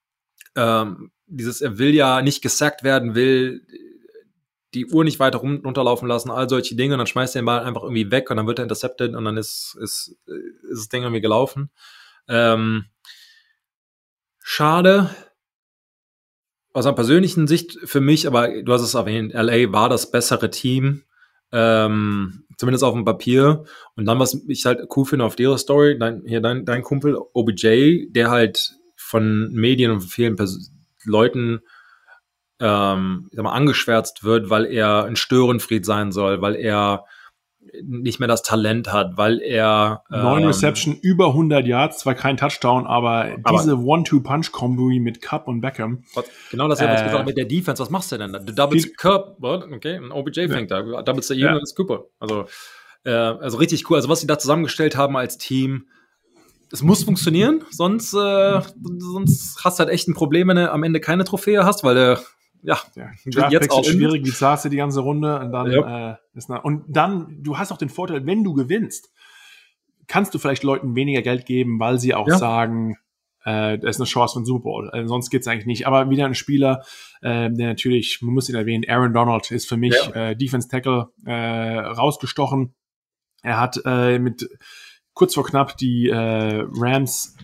[0.56, 3.66] ähm, dieses, er will ja nicht gesackt werden, will
[4.74, 7.60] die Uhr nicht weiter runterlaufen lassen, all solche Dinge, und dann schmeißt er den Ball
[7.60, 10.16] einfach irgendwie weg und dann wird er intercepted und dann ist, ist,
[10.70, 11.70] ist das Ding irgendwie gelaufen.
[12.28, 12.86] Ähm,
[14.38, 15.10] schade,
[16.72, 20.50] aus einer persönlichen Sicht für mich, aber du hast es erwähnt, LA war das bessere
[20.50, 21.02] Team,
[21.52, 23.64] ähm, zumindest auf dem Papier.
[23.94, 27.18] Und dann, was ich halt cool finde auf der Story, dein, hier dein, dein Kumpel
[27.34, 30.72] OBJ, der halt von Medien und vielen Pers
[31.04, 31.60] Leuten
[32.62, 37.04] ähm, ich sag mal, angeschwärzt wird, weil er ein Störenfried sein soll, weil er
[37.82, 42.36] nicht mehr das Talent hat, weil er neun ähm, Reception über 100 Yards, zwar kein
[42.36, 46.04] Touchdown, aber, aber diese One-Two-Punch-Kombo mit Cup und Beckham.
[46.50, 47.82] Genau das, äh, was gesagt mit der Defense.
[47.82, 48.32] Was machst du denn?
[48.32, 50.82] Du doubles Cup, okay, ein OBJ fängt ja.
[50.82, 51.56] da, doubles der ja.
[51.56, 52.04] ist Cooper.
[52.20, 52.46] Also,
[53.04, 53.96] äh, also richtig cool.
[53.96, 55.86] Also was sie da zusammengestellt haben als Team,
[56.70, 58.60] es muss funktionieren, sonst, äh,
[58.98, 61.94] sonst hast du halt echt ein Problem, wenn du am Ende keine Trophäe hast, weil
[61.94, 62.22] du
[62.62, 66.12] ja, ja jetzt auch schwierig, die saß die ganze Runde und dann ja.
[66.12, 69.12] äh, ist na, und dann du hast auch den Vorteil, wenn du gewinnst,
[70.06, 72.38] kannst du vielleicht Leuten weniger Geld geben, weil sie auch ja.
[72.38, 72.96] sagen,
[73.44, 74.90] äh, da ist eine Chance für den Super Bowl.
[74.92, 75.86] Äh, sonst geht's eigentlich nicht.
[75.86, 76.82] Aber wieder ein Spieler,
[77.22, 80.30] äh, der natürlich, man muss ihn erwähnen, Aaron Donald ist für mich ja.
[80.30, 82.74] äh, Defense Tackle äh, rausgestochen.
[83.42, 84.48] Er hat äh, mit
[85.14, 87.36] kurz vor knapp die äh, Rams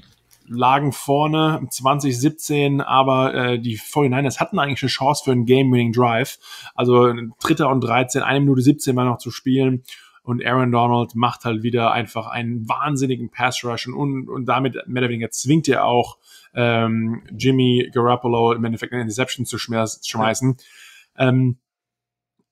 [0.49, 6.39] lagen vorne 2017, aber äh, die 49ers hatten eigentlich eine Chance für einen Game-Winning Drive.
[6.75, 9.83] Also Dritter und 13, eine Minute 17 war noch zu spielen.
[10.23, 15.09] Und Aaron Donald macht halt wieder einfach einen wahnsinnigen Pass-Rush und, und damit mehr oder
[15.09, 16.19] weniger zwingt er auch
[16.55, 20.59] ähm, Jimmy Garoppolo im Endeffekt eine Interception zu schmeißen.
[21.17, 21.59] Ähm,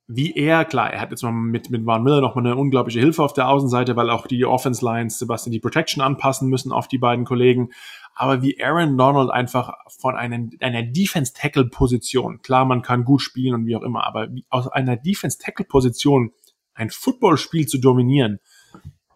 [0.08, 3.00] wie er, klar, er hat jetzt noch mit, mit Van Miller noch mal eine unglaubliche
[3.00, 6.86] Hilfe auf der Außenseite, weil auch die Offense Lines, Sebastian, die Protection anpassen müssen auf
[6.86, 7.70] die beiden Kollegen.
[8.14, 13.66] Aber wie Aaron Donald einfach von einem, einer Defense-Tackle-Position, klar, man kann gut spielen und
[13.66, 16.30] wie auch immer, aber wie, aus einer Defense-Tackle-Position
[16.74, 18.38] ein Footballspiel zu dominieren,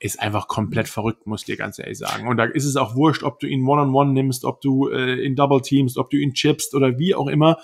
[0.01, 2.27] ist einfach komplett verrückt, muss ich dir ganz ehrlich sagen.
[2.27, 4.89] Und da ist es auch wurscht, ob du ihn One-on-One -on -one nimmst, ob du
[4.89, 7.59] äh, in Double Teams, ob du ihn chippst oder wie auch immer.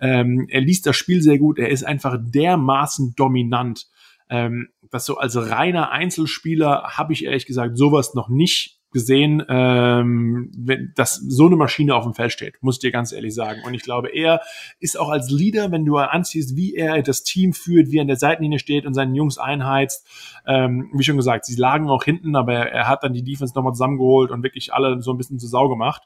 [0.00, 1.58] Ähm, er liest das Spiel sehr gut.
[1.58, 3.86] Er ist einfach dermaßen dominant.
[4.30, 10.50] Ähm, dass so als reiner Einzelspieler habe ich ehrlich gesagt sowas noch nicht gesehen, ähm,
[10.56, 13.62] wenn, dass so eine Maschine auf dem Feld steht, muss ich dir ganz ehrlich sagen.
[13.64, 14.40] Und ich glaube, er
[14.80, 18.08] ist auch als Leader, wenn du anziehst, wie er das Team führt, wie er an
[18.08, 20.06] der Seitenlinie steht und seinen Jungs einheizt.
[20.46, 23.72] Ähm, wie schon gesagt, sie lagen auch hinten, aber er, hat dann die Defense nochmal
[23.72, 26.02] zusammengeholt und wirklich alle so ein bisschen zu Sau gemacht.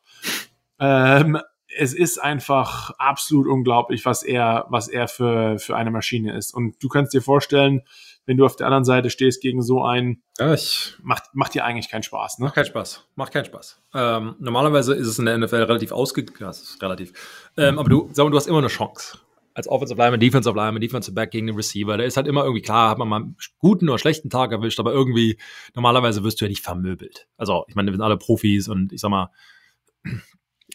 [0.79, 1.39] Ähm,
[1.79, 6.55] es ist einfach absolut unglaublich, was er, was er für, für eine Maschine ist.
[6.55, 7.83] Und du kannst dir vorstellen,
[8.27, 11.65] wenn du auf der anderen Seite stehst gegen so einen, ja, ich, macht, macht dir
[11.65, 12.47] eigentlich keinen Spaß, ne?
[12.47, 13.09] Macht keinen Spaß.
[13.15, 13.81] Macht keinen Spaß.
[13.95, 16.53] Ähm, normalerweise ist es in der NFL relativ ausgeglichen,
[16.83, 17.13] relativ.
[17.57, 19.19] Ähm, aber du, sag mal, du hast immer eine Chance.
[19.55, 21.97] Als Offensive Lineman, Defensive Lineman, Defensive Back gegen den Receiver.
[21.97, 24.79] Da ist halt immer irgendwie klar, hat man mal einen guten oder schlechten Tag erwischt,
[24.81, 25.39] aber irgendwie,
[25.75, 27.27] normalerweise wirst du ja nicht vermöbelt.
[27.39, 29.31] Also, ich meine, wir sind alle Profis und ich sag mal,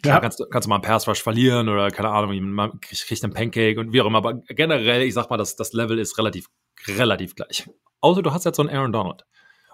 [0.02, 0.22] Klar, ja.
[0.22, 3.80] kannst, kannst du mal einen Pass Rush verlieren oder keine Ahnung, man kriegt einen Pancake
[3.80, 4.18] und wie auch immer.
[4.18, 6.48] Aber generell, ich sag mal, das, das Level ist relativ,
[6.88, 7.70] relativ gleich.
[8.00, 9.26] Außer du hast jetzt so einen Aaron Donald.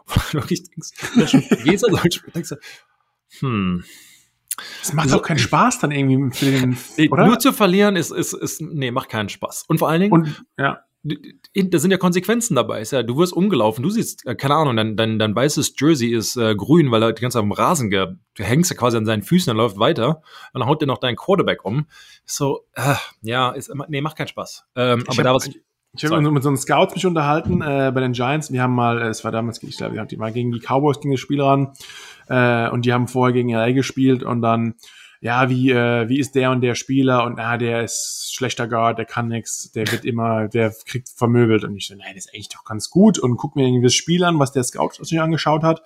[0.06, 0.92] Wo du wirklich denkst,
[1.64, 2.56] gehst du so denkst du,
[3.40, 3.84] hm.
[4.82, 6.78] Es macht also, auch keinen Spaß dann irgendwie für den,
[7.12, 7.28] oder?
[7.28, 9.66] Nur zu verlieren ist, ist, ist, nee, macht keinen Spaß.
[9.68, 12.82] Und vor allen Dingen, und, ja da sind ja Konsequenzen dabei.
[12.82, 16.10] Ist ja, du wirst umgelaufen, du siehst, äh, keine Ahnung, dein, dein, dein weißes Jersey
[16.10, 18.98] ist äh, grün, weil er die ganze Zeit am Rasen ge du hängst ja quasi
[18.98, 20.22] an seinen Füßen und läuft weiter
[20.54, 21.88] und dann haut dir noch dein Quarterback um.
[22.26, 24.66] So, äh, ja, ist, nee, macht keinen Spaß.
[24.76, 25.48] Ähm, aber hab, da was.
[25.48, 25.62] Ich
[26.04, 28.52] habe mit so einem Scouts mich unterhalten äh, bei den Giants.
[28.52, 31.12] Wir haben mal, äh, es war damals, ich glaube, die mal gegen die Cowboys ging
[31.12, 31.74] das Spiel ran
[32.28, 34.76] äh, und die haben vorher gegen LA gespielt und dann
[35.20, 39.00] ja, wie, äh, wie ist der und der Spieler und ah, der ist schlechter Guard,
[39.00, 41.64] der kann nix, der wird immer, der kriegt vermöbelt.
[41.64, 43.96] Und ich so, nein, das ist eigentlich doch ganz gut und guck mir irgendwie das
[43.96, 45.82] Spiel an, was der Scout sich angeschaut hat.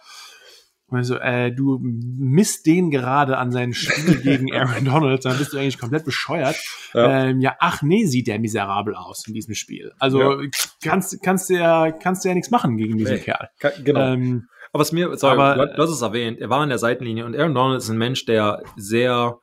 [0.92, 5.54] Und so, äh, du misst den gerade an seinem Spiel gegen Aaron Donald, dann bist
[5.54, 6.58] du eigentlich komplett bescheuert.
[6.94, 9.94] Ja, ähm, ja ach nee, sieht der miserabel aus in diesem Spiel.
[10.00, 10.48] Also ja.
[10.84, 13.50] kannst, kannst du ja, kannst du ja nichts machen gegen diesen nee, Kerl.
[13.60, 14.02] Kann, genau.
[14.02, 16.78] Ähm, aber was mir, sorry, aber, du, du hast es erwähnt, er war an der
[16.78, 19.40] Seitenlinie und Aaron Donald ist ein Mensch, der sehr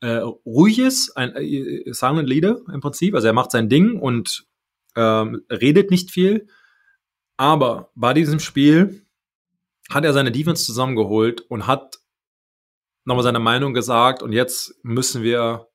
[0.00, 3.14] äh, ruhig ist, ein äh, Silent Leader im Prinzip.
[3.14, 4.44] Also er macht sein Ding und
[4.96, 6.46] ähm, redet nicht viel.
[7.36, 9.01] Aber bei diesem Spiel
[9.94, 11.98] hat er seine Defense zusammengeholt und hat
[13.04, 15.68] nochmal seine Meinung gesagt und jetzt müssen wir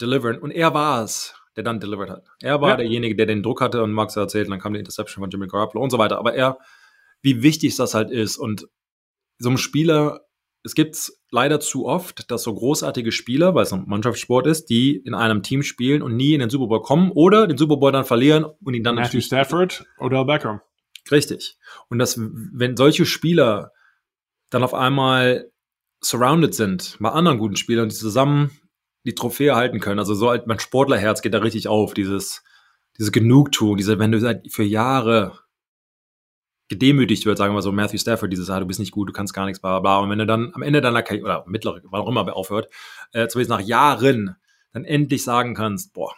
[0.00, 0.38] deliveren.
[0.38, 2.26] Und er war es, der dann delivered hat.
[2.40, 2.76] Er war ja.
[2.76, 5.82] derjenige, der den Druck hatte und Max erzählt, dann kam die Interception von Jimmy Garoppolo
[5.82, 6.18] und so weiter.
[6.18, 6.58] Aber er,
[7.22, 8.68] wie wichtig das halt ist und
[9.38, 10.26] so ein Spieler,
[10.64, 14.96] es gibt leider zu oft, dass so großartige Spieler, weil es ein Mannschaftssport ist, die
[14.96, 17.90] in einem Team spielen und nie in den Super Bowl kommen oder den Super Bowl
[17.90, 20.60] dann verlieren und ihn dann Matthew Stafford oder Beckham.
[21.10, 21.58] Richtig.
[21.88, 23.72] Und das, wenn solche Spieler
[24.50, 25.50] dann auf einmal
[26.00, 28.50] surrounded sind bei anderen guten Spielern, die zusammen
[29.04, 29.98] die Trophäe halten können.
[29.98, 32.44] Also so mein Sportlerherz geht da richtig auf, dieses,
[32.98, 35.38] dieses Genugtuung, diese, wenn du seit für Jahre
[36.68, 39.34] gedemütigt wird, sagen wir so, Matthew Stafford, dieses, ah, du bist nicht gut, du kannst
[39.34, 42.00] gar nichts, bla, bla, Und wenn du dann am Ende deiner Karriere, oder mittlere, wann
[42.00, 42.68] auch immer aufhört,
[43.12, 44.36] äh, zumindest nach Jahren,
[44.72, 46.14] dann endlich sagen kannst, boah,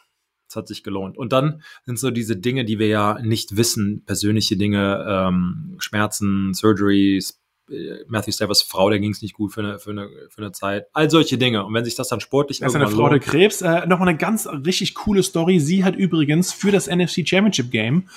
[0.49, 1.16] es hat sich gelohnt.
[1.16, 6.55] Und dann sind so diese Dinge, die wir ja nicht wissen, persönliche Dinge, ähm, Schmerzen,
[6.55, 7.40] Surgeries,
[7.70, 10.53] äh, Matthew Staffords Frau, der ging es nicht gut für eine, für, eine, für eine
[10.53, 10.86] Zeit.
[10.92, 11.64] All solche Dinge.
[11.64, 13.62] Und wenn sich das dann sportlich Das ist eine Frau der Krebs.
[13.62, 15.61] Äh, Nochmal eine ganz richtig coole Story.
[15.61, 18.09] Sie hat übrigens für das NFC Championship Game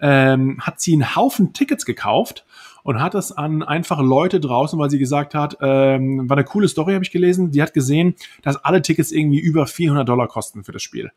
[0.00, 2.44] ähm, hat sie einen Haufen Tickets gekauft
[2.82, 6.68] und hat das an einfache Leute draußen, weil sie gesagt hat, ähm, war eine coole
[6.68, 7.50] Story, habe ich gelesen.
[7.50, 11.10] Die hat gesehen, dass alle Tickets irgendwie über 400 Dollar kosten für das Spiel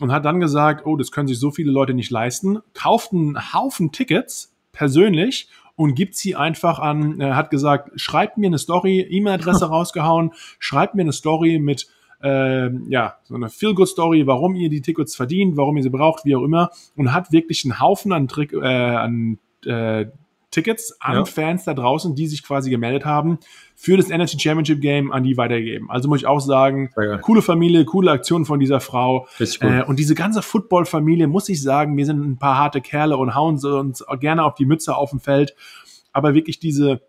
[0.00, 3.52] und hat dann gesagt, oh, das können sich so viele Leute nicht leisten, kauft einen
[3.52, 9.00] Haufen Tickets persönlich und gibt sie einfach an, äh, hat gesagt, schreibt mir eine Story,
[9.00, 11.88] E-Mail-Adresse rausgehauen, schreibt mir eine Story mit
[12.22, 16.36] äh, ja, so eine Feel-Good-Story, warum ihr die Tickets verdient, warum ihr sie braucht, wie
[16.36, 20.06] auch immer, und hat wirklich einen Haufen an, Trick, äh, an äh,
[20.50, 21.24] Tickets an ja.
[21.24, 23.38] Fans da draußen, die sich quasi gemeldet haben,
[23.76, 25.90] für das Energy Championship Game an die weitergegeben.
[25.90, 26.90] Also muss ich auch sagen,
[27.22, 29.26] coole Familie, coole Aktion von dieser Frau.
[29.38, 33.34] Äh, und diese ganze Football-Familie, muss ich sagen, wir sind ein paar harte Kerle und
[33.34, 35.54] hauen uns gerne auf die Mütze auf dem Feld.
[36.12, 37.00] Aber wirklich diese,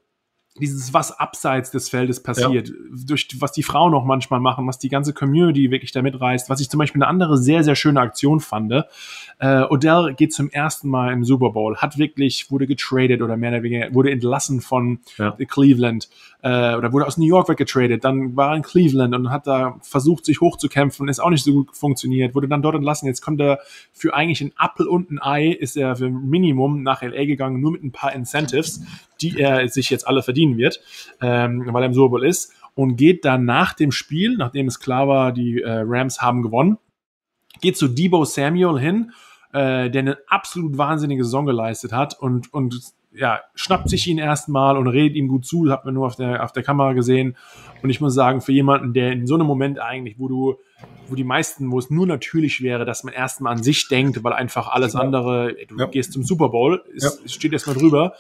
[0.60, 2.76] dieses, was abseits des Feldes passiert, ja.
[3.06, 6.60] durch was die Frauen auch manchmal machen, was die ganze Community wirklich damit reißt, was
[6.60, 8.74] ich zum Beispiel eine andere sehr, sehr schöne Aktion fand.
[9.40, 13.52] Äh, Odell geht zum ersten Mal im Super Bowl, hat wirklich, wurde getradet oder mehr
[13.52, 15.32] oder weniger, wurde entlassen von ja.
[15.32, 16.10] Cleveland
[16.42, 19.78] äh, oder wurde aus New York weggetradet, dann war er in Cleveland und hat da
[19.82, 23.40] versucht, sich hochzukämpfen, ist auch nicht so gut funktioniert, wurde dann dort entlassen, jetzt kommt
[23.40, 23.60] er
[23.94, 27.72] für eigentlich ein Apple und ein Ei, ist er für Minimum nach LA gegangen, nur
[27.72, 28.82] mit ein paar Incentives,
[29.22, 30.82] die er sich jetzt alle verdienen wird,
[31.22, 34.80] ähm, weil er im Super Bowl ist und geht dann nach dem Spiel, nachdem es
[34.80, 36.78] klar war, die äh, Rams haben gewonnen,
[37.62, 39.12] geht zu Debo Samuel hin,
[39.54, 44.78] äh, der eine absolut wahnsinnige Saison geleistet hat und, und ja, schnappt sich ihn erstmal
[44.78, 47.36] und redet ihm gut zu, hat man nur auf der, auf der Kamera gesehen.
[47.84, 50.56] Und ich muss sagen, für jemanden, der in so einem Moment eigentlich, wo du,
[51.10, 54.32] wo die meisten, wo es nur natürlich wäre, dass man erstmal an sich denkt, weil
[54.32, 55.88] einfach alles andere, du ja.
[55.88, 57.30] gehst zum Super Bowl, ist, ja.
[57.30, 58.14] steht erstmal drüber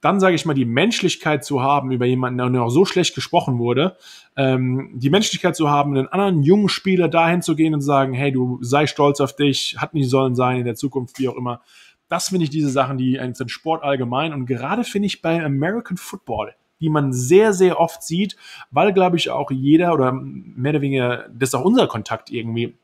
[0.00, 3.58] dann sage ich mal, die Menschlichkeit zu haben über jemanden, der noch so schlecht gesprochen
[3.58, 3.96] wurde,
[4.36, 8.32] ähm, die Menschlichkeit zu haben, einen anderen jungen Spieler dahin zu gehen und sagen, hey,
[8.32, 11.60] du sei stolz auf dich, hat nicht sollen sein in der Zukunft, wie auch immer.
[12.08, 15.96] Das finde ich diese Sachen, die den Sport allgemein und gerade finde ich bei American
[15.96, 18.36] Football, die man sehr, sehr oft sieht,
[18.70, 22.74] weil, glaube ich, auch jeder oder mehr oder weniger, das ist auch unser Kontakt irgendwie,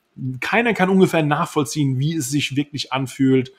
[0.40, 3.52] keiner kann ungefähr nachvollziehen, wie es sich wirklich anfühlt,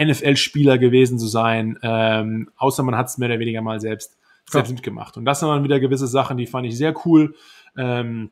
[0.00, 4.18] NFL-Spieler gewesen zu sein, ähm, außer man hat es mehr oder weniger mal selbst,
[4.48, 4.74] selbst ja.
[4.74, 5.16] mitgemacht.
[5.16, 7.34] Und das sind dann wieder gewisse Sachen, die fand ich sehr cool.
[7.76, 8.30] Ähm,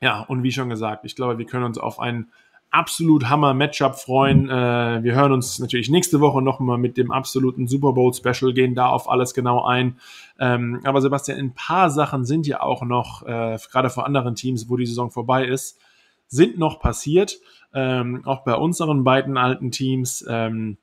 [0.00, 2.30] ja, und wie schon gesagt, ich glaube, wir können uns auf ein
[2.70, 4.50] absolut Hammer-Matchup freuen.
[4.50, 8.88] Äh, wir hören uns natürlich nächste Woche nochmal mit dem absoluten Super Bowl-Special, gehen da
[8.88, 9.98] auf alles genau ein.
[10.38, 14.68] Ähm, aber Sebastian, ein paar Sachen sind ja auch noch, äh, gerade vor anderen Teams,
[14.68, 15.78] wo die Saison vorbei ist,
[16.28, 17.38] sind noch passiert.
[17.72, 20.24] Ähm, auch bei unseren beiden alten Teams.
[20.28, 20.76] Ähm,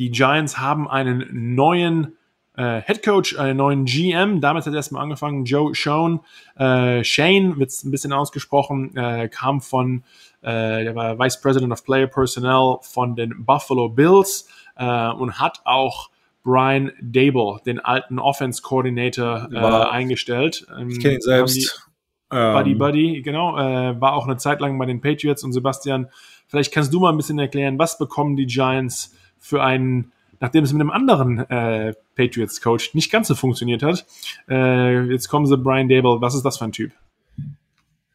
[0.00, 2.16] die Giants haben einen neuen
[2.56, 4.40] äh, Head Coach, einen neuen GM.
[4.40, 6.20] Damals hat er erstmal angefangen, Joe Schoen.
[6.56, 10.02] Äh, Shane wird ein bisschen ausgesprochen, äh, kam von,
[10.40, 15.60] äh, der war Vice President of Player Personnel von den Buffalo Bills äh, und hat
[15.64, 16.08] auch
[16.42, 20.66] Brian Dable, den alten Offense Coordinator, äh, eingestellt.
[20.74, 21.90] Ähm, ich kenne ihn selbst.
[22.30, 22.78] Buddy ähm.
[22.78, 26.08] Buddy, genau, äh, war auch eine Zeit lang bei den Patriots und Sebastian,
[26.46, 30.72] vielleicht kannst du mal ein bisschen erklären, was bekommen die Giants für einen, nachdem es
[30.72, 34.06] mit einem anderen äh, Patriots-Coach nicht ganz so funktioniert hat.
[34.48, 36.20] Äh, jetzt kommen sie Brian Dable.
[36.20, 36.92] Was ist das für ein Typ?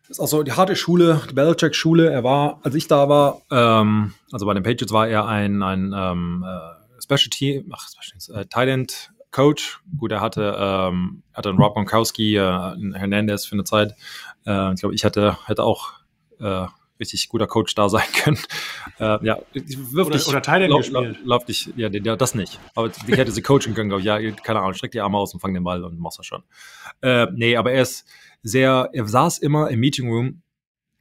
[0.07, 2.11] Das ist auch so die harte Schule, die Belichick-Schule.
[2.11, 5.93] Er war, als ich da war, ähm, also bei den Patriots war er ein, ein
[5.95, 7.87] ähm, äh, Special Team, ach,
[8.33, 9.81] äh, Thailand Coach.
[9.97, 13.95] Gut, er hatte, ähm, hatte einen Rob Gronkowski, äh, einen Hernandez für eine Zeit.
[14.45, 15.93] Äh, ich glaube, ich hatte, hätte auch
[16.39, 16.67] äh,
[16.99, 18.39] richtig guter Coach da sein können.
[18.97, 21.17] Äh, ja, wirf oder, dich, oder Teile lauf, gespielt.
[21.17, 22.61] Lauf, lauf dich, ja, ja, das nicht.
[22.75, 24.05] Aber ich hätte sie coachen können, glaube ich.
[24.05, 26.43] Ja, keine Ahnung, streck die Arme aus und fang den Ball und machst das schon.
[27.01, 28.07] Äh, nee, aber er ist
[28.41, 30.43] sehr, er saß immer im Meeting Room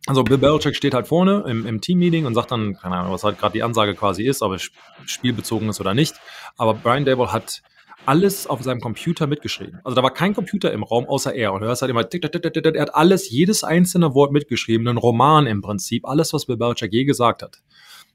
[0.07, 3.25] also Bill Belichick steht halt vorne im, im Team-Meeting und sagt dann, keine Ahnung, was
[3.25, 4.71] halt gerade die Ansage quasi ist, ob es
[5.07, 6.15] spielbezogen ist oder nicht.
[6.57, 7.63] Aber Brian Dable hat
[8.07, 9.81] alles auf seinem Computer mitgeschrieben.
[9.85, 11.53] Also da war kein Computer im Raum außer er.
[11.53, 15.63] Und du hörst halt immer, er hat alles, jedes einzelne Wort mitgeschrieben, ein Roman im
[15.63, 17.63] Prinzip, alles, was Bill Belichick je gesagt hat.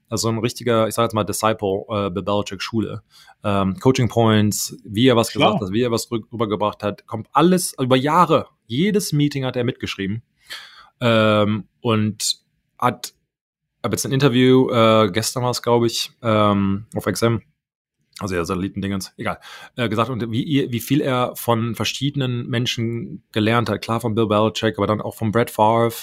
[0.08, 3.02] Also ein richtiger, ich sage jetzt mal Disciple äh, Bill Belichick Schule.
[3.44, 5.52] Ähm, Coaching Points, wie er was Klar.
[5.52, 8.48] gesagt hat, wie er was rübergebracht hat, kommt alles über Jahre.
[8.66, 10.22] Jedes Meeting hat er mitgeschrieben.
[11.00, 12.40] Ähm, und
[12.78, 13.14] hat,
[13.82, 17.40] habe jetzt ein Interview, äh, gestern war es, glaube ich, ähm, auf XM,
[18.20, 19.38] also ja, Satellitendingens, egal,
[19.76, 23.82] äh, gesagt, und wie, wie viel er von verschiedenen Menschen gelernt hat.
[23.82, 25.94] Klar von Bill Belichick, aber dann auch von Brad Favre,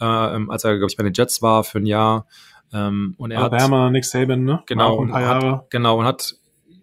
[0.00, 2.26] äh, als er, glaube ich, bei den Jets war für ein Jahr.
[2.72, 4.62] Ähm, und er Alabama, hat, Nick Saban, ne?
[4.66, 5.52] Genau, ein paar Jahre.
[5.52, 6.36] Hat, genau, und hat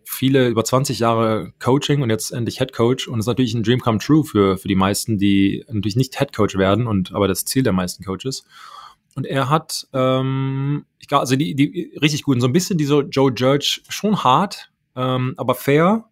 [0.06, 3.64] viele über 20 Jahre Coaching und jetzt endlich Head Coach und das ist natürlich ein
[3.64, 7.28] Dream come true für, für die meisten, die natürlich nicht Head Coach werden und aber
[7.28, 8.46] das Ziel der meisten Coaches.
[9.16, 13.02] Und er hat, ähm, ich glaube, also die, die richtig guten, so ein bisschen diese
[13.02, 16.06] Joe Judge, schon hart, ähm, aber fair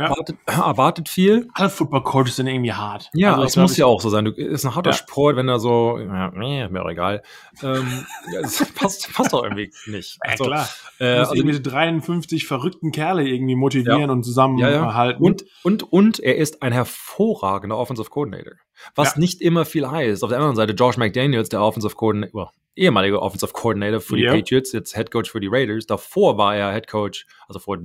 [0.00, 0.06] ja.
[0.06, 1.48] Erwartet, erwartet viel.
[1.52, 3.10] Alle Football Coaches sind irgendwie hart.
[3.12, 4.24] Ja, also, das muss ja auch so sein.
[4.24, 4.96] Du, ist ein harter ja.
[4.96, 7.22] Sport, wenn er so, ja, nee, mir auch egal.
[7.62, 10.18] Ähm, ja, das passt, passt doch irgendwie nicht.
[10.24, 10.68] Ja, also, klar.
[10.98, 14.10] Äh, also irgendwie 53 verrückten Kerle irgendwie motivieren ja.
[14.10, 15.22] und zusammenhalten.
[15.22, 18.54] Und, und, und er ist ein hervorragender Offensive Coordinator.
[18.94, 20.22] Was nicht immer viel heißt.
[20.24, 24.72] Auf der anderen Seite, Josh McDaniels, der Offensive Coordinator, ehemaliger Offensive Coordinator für die Patriots,
[24.72, 25.86] jetzt Head Coach für die Raiders.
[25.86, 27.78] Davor war er Head Coach, also vor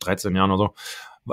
[0.00, 0.74] 13 Jahren oder so,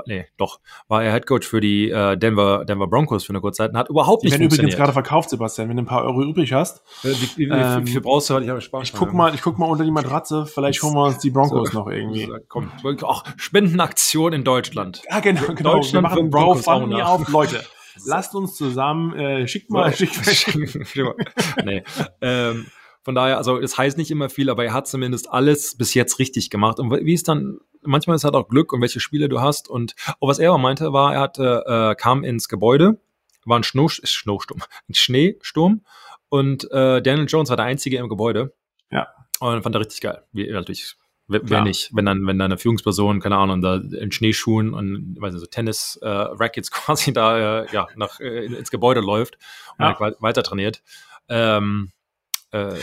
[0.06, 3.70] nee, doch, war er Headcoach für die äh, Denver, Denver Broncos für eine kurze Zeit
[3.70, 6.22] und hat überhaupt nicht die werden übrigens gerade verkauft, Sebastian, wenn du ein paar Euro
[6.22, 6.82] übrig hast.
[7.02, 8.38] Wie, wie, ähm, wie viel brauchst du?
[8.38, 8.84] Ich habe Spaß.
[8.84, 11.70] Ich guck mal, ich guck mal unter die Matratze, vielleicht holen wir uns die Broncos
[11.70, 12.30] so, noch irgendwie.
[12.48, 12.70] Komm,
[13.02, 15.02] auch Spendenaktion in Deutschland.
[15.10, 15.74] Ja, genau, genau.
[15.74, 17.64] Deutschland wir machen GoFundMe auf, Leute.
[18.06, 20.16] Lasst uns zusammen, äh, schickt mal, schickt
[20.96, 21.14] mal.
[21.64, 21.82] nee.
[22.20, 22.66] Ähm,
[23.02, 26.18] von daher, also es heißt nicht immer viel, aber er hat zumindest alles bis jetzt
[26.18, 26.78] richtig gemacht.
[26.78, 29.68] Und wie es dann, manchmal ist halt auch Glück und welche Spiele du hast.
[29.68, 33.00] Und oh, was er aber meinte, war, er hatte, äh, kam ins Gebäude,
[33.44, 35.82] war ein Schnee, Schneesturm, ein Schneesturm
[36.28, 38.54] und äh, Daniel Jones war der Einzige im Gebäude.
[38.90, 39.08] Ja.
[39.40, 40.22] Und fand er richtig geil.
[40.32, 40.96] Wie natürlich
[41.32, 45.16] Wer, wer nicht, wenn dann, wenn dann eine Führungsperson, keine Ahnung, da in Schneeschuhen und
[45.20, 49.38] weiß nicht, so Tennis-Rackets äh, quasi da äh, ja, nach, äh, ins Gebäude läuft
[49.78, 50.14] und ja.
[50.18, 50.82] weiter trainiert.
[51.28, 51.92] Ähm,
[52.50, 52.74] äh,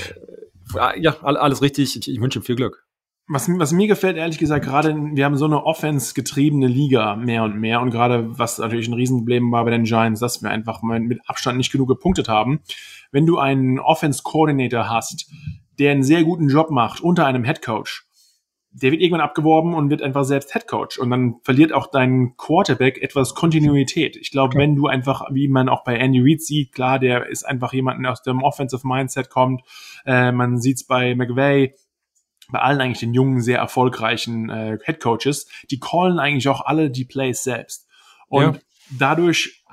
[0.96, 1.98] ja, alles richtig.
[1.98, 2.87] Ich, ich wünsche ihm viel Glück.
[3.30, 7.60] Was, was mir gefällt, ehrlich gesagt, gerade wir haben so eine Offense-getriebene Liga mehr und
[7.60, 11.20] mehr und gerade was natürlich ein Riesenproblem war bei den Giants, dass wir einfach mit
[11.28, 12.62] Abstand nicht genug gepunktet haben.
[13.12, 15.30] Wenn du einen Offense-Coordinator hast,
[15.78, 18.08] der einen sehr guten Job macht unter einem Head Coach,
[18.72, 22.36] der wird irgendwann abgeworben und wird einfach selbst Head Coach und dann verliert auch dein
[22.38, 24.16] Quarterback etwas Kontinuität.
[24.16, 24.60] Ich glaube, okay.
[24.60, 28.04] wenn du einfach, wie man auch bei Andy Reid sieht, klar, der ist einfach jemand,
[28.04, 29.62] der aus dem Offensive Mindset kommt.
[30.06, 31.74] Äh, man sieht's bei McVay,
[32.52, 36.90] bei allen eigentlich den jungen, sehr erfolgreichen äh, Head Coaches, die callen eigentlich auch alle
[36.90, 37.88] die Plays selbst.
[38.30, 38.62] Und ja.
[38.98, 39.64] dadurch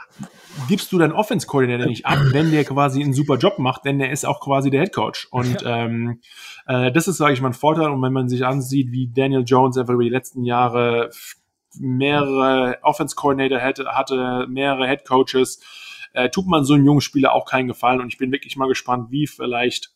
[0.68, 4.10] gibst du deinen Offense-Coordinator nicht ab, wenn der quasi einen super Job macht, denn der
[4.10, 5.28] ist auch quasi der Head Coach.
[5.30, 5.84] Und ja.
[5.84, 6.20] ähm,
[6.66, 7.90] äh, das ist, sage ich mal, ein Vorteil.
[7.90, 11.10] Und wenn man sich ansieht, wie Daniel Jones einfach über die letzten Jahre
[11.78, 15.60] mehrere Offense-Coordinator hatte, hatte, mehrere Head Coaches,
[16.12, 18.00] äh, tut man so einem jungen Spieler auch keinen Gefallen.
[18.00, 19.93] Und ich bin wirklich mal gespannt, wie vielleicht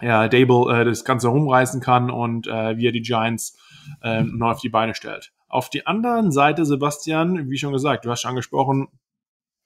[0.00, 3.58] ja, Dable äh, das Ganze rumreißen kann und äh, wie er die Giants
[4.02, 5.32] äh, neu auf die Beine stellt.
[5.48, 8.88] Auf die anderen Seite, Sebastian, wie schon gesagt, du hast schon angesprochen,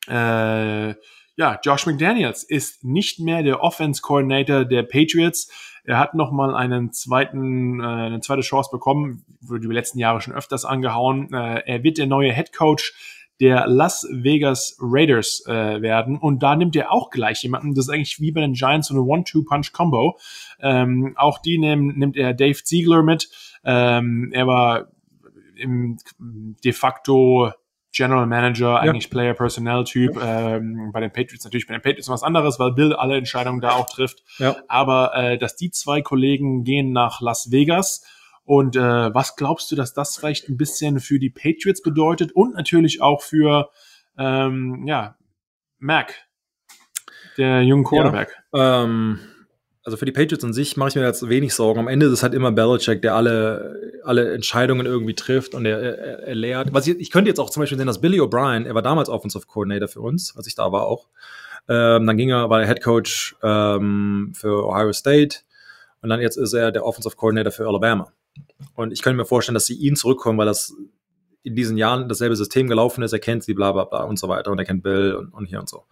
[0.08, 0.94] äh,
[1.38, 5.48] ja, Josh McDaniels ist nicht mehr der Offense Coordinator der Patriots.
[5.84, 10.34] Er hat nochmal einen zweiten, äh, eine zweite Chance bekommen, wurde die letzten Jahre schon
[10.34, 11.32] öfters angehauen.
[11.32, 12.92] Äh, er wird der neue Head Coach
[13.40, 16.18] der Las Vegas Raiders äh, werden.
[16.18, 17.74] Und da nimmt er auch gleich jemanden.
[17.74, 20.18] Das ist eigentlich wie bei den Giants so eine One-Two-Punch-Combo.
[20.60, 23.28] Ähm, auch die nehm, nimmt er Dave Ziegler mit.
[23.64, 24.88] Ähm, er war
[25.56, 27.52] im de facto
[27.92, 28.76] General Manager, ja.
[28.78, 30.16] eigentlich Player Personnel Typ.
[30.16, 30.56] Ja.
[30.56, 33.72] Ähm, bei den Patriots natürlich bei den Patriots was anderes, weil Bill alle Entscheidungen da
[33.72, 34.22] auch trifft.
[34.38, 34.56] Ja.
[34.68, 38.04] Aber äh, dass die zwei Kollegen gehen nach Las Vegas
[38.48, 42.54] und äh, was glaubst du, dass das vielleicht ein bisschen für die Patriots bedeutet und
[42.54, 43.68] natürlich auch für
[44.16, 45.16] ähm, ja
[45.78, 46.14] Mac,
[47.36, 48.34] der jungen Quarterback?
[48.54, 49.18] Ja, ähm
[49.84, 51.78] also für die Patriots an sich mache ich mir jetzt wenig Sorgen.
[51.78, 55.80] Am Ende ist es halt immer Belichick, der alle, alle Entscheidungen irgendwie trifft und er,
[55.80, 56.72] er, er lehrt.
[56.72, 59.10] Was ich, ich könnte jetzt auch zum Beispiel sehen, dass Billy O'Brien, er war damals
[59.10, 61.08] Offensive Coordinator für uns, als ich da war auch.
[61.68, 65.40] Ähm, dann ging er, war er Head Coach ähm, für Ohio State
[66.00, 68.12] und dann jetzt ist er der Offensive Coordinator für Alabama.
[68.74, 70.74] Und ich könnte mir vorstellen, dass sie ihn zurückkommen, weil das
[71.42, 74.28] in diesen Jahren dasselbe System gelaufen ist, er kennt sie, bla bla bla und so
[74.28, 75.84] weiter und er kennt Bill und, und hier und so.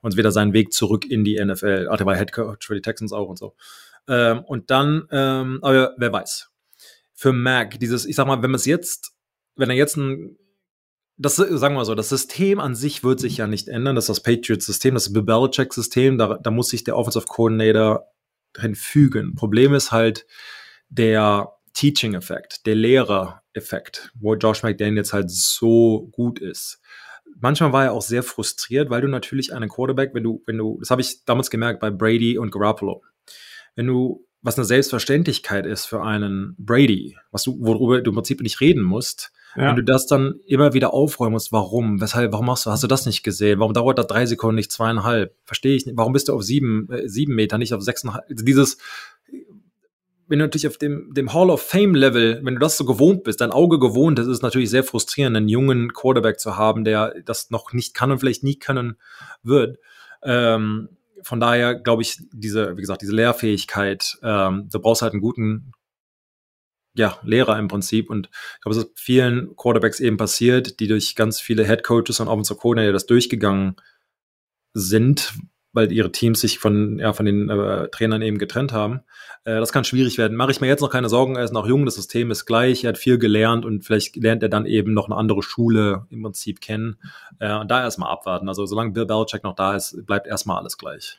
[0.00, 1.88] Und wieder seinen Weg zurück in die NFL.
[1.90, 3.54] Ach, der war Head Coach für die Texans auch und so.
[4.08, 6.50] Ähm, und dann, ähm, aber wer weiß.
[7.14, 9.12] Für Mac, dieses, ich sag mal, wenn es jetzt,
[9.54, 10.38] wenn er jetzt ein
[11.18, 13.94] das sagen wir so, das System an sich wird sich ja nicht ändern.
[13.94, 16.18] Das ist das Patriots-System, das Bill Belichick-System.
[16.18, 18.06] Da, da muss sich der Offensive Coordinator
[18.52, 19.34] drin fügen.
[19.34, 20.26] Problem ist halt
[20.88, 26.80] der Teaching-Effekt, der Lehrer-Effekt, wo Josh McDaniels halt so gut ist.
[27.40, 30.78] Manchmal war er auch sehr frustriert, weil du natürlich einen Quarterback, wenn du, wenn du,
[30.80, 33.02] das habe ich damals gemerkt bei Brady und Garoppolo,
[33.74, 38.42] wenn du, was eine Selbstverständlichkeit ist für einen Brady, was du, worüber du im Prinzip
[38.42, 39.68] nicht reden musst, ja.
[39.68, 42.86] Wenn du das dann immer wieder aufräumen musst, warum, weshalb, warum machst du, hast du
[42.86, 43.60] das nicht gesehen?
[43.60, 45.36] Warum dauert das drei Sekunden, nicht zweieinhalb?
[45.44, 45.96] Verstehe ich nicht.
[45.96, 48.24] Warum bist du auf sieben, äh, sieben Meter, nicht auf sechseinhalb?
[48.30, 48.78] Also dieses,
[50.32, 53.22] wenn du natürlich auf dem, dem Hall of Fame Level, wenn du das so gewohnt
[53.22, 57.20] bist, dein Auge gewohnt, das ist natürlich sehr frustrierend, einen jungen Quarterback zu haben, der
[57.26, 58.96] das noch nicht kann und vielleicht nie können
[59.42, 59.78] wird.
[60.22, 60.88] Ähm,
[61.22, 65.72] von daher glaube ich, diese, wie gesagt, diese Lehrfähigkeit, ähm, du brauchst halt einen guten
[66.94, 68.08] ja, Lehrer im Prinzip.
[68.08, 72.20] Und ich glaube, es ist vielen Quarterbacks eben passiert, die durch ganz viele Head Coaches
[72.20, 73.76] und Offensive Coordinator das durchgegangen
[74.72, 75.34] sind,
[75.72, 79.00] weil ihre Teams sich von, ja, von den äh, Trainern eben getrennt haben.
[79.44, 80.36] Äh, das kann schwierig werden.
[80.36, 82.84] Mache ich mir jetzt noch keine Sorgen, er ist noch jung, das System ist gleich,
[82.84, 86.22] er hat viel gelernt und vielleicht lernt er dann eben noch eine andere Schule im
[86.22, 86.96] Prinzip kennen.
[87.38, 88.48] Äh, und da erstmal abwarten.
[88.48, 91.18] Also solange Bill Belichick noch da ist, bleibt erstmal alles gleich.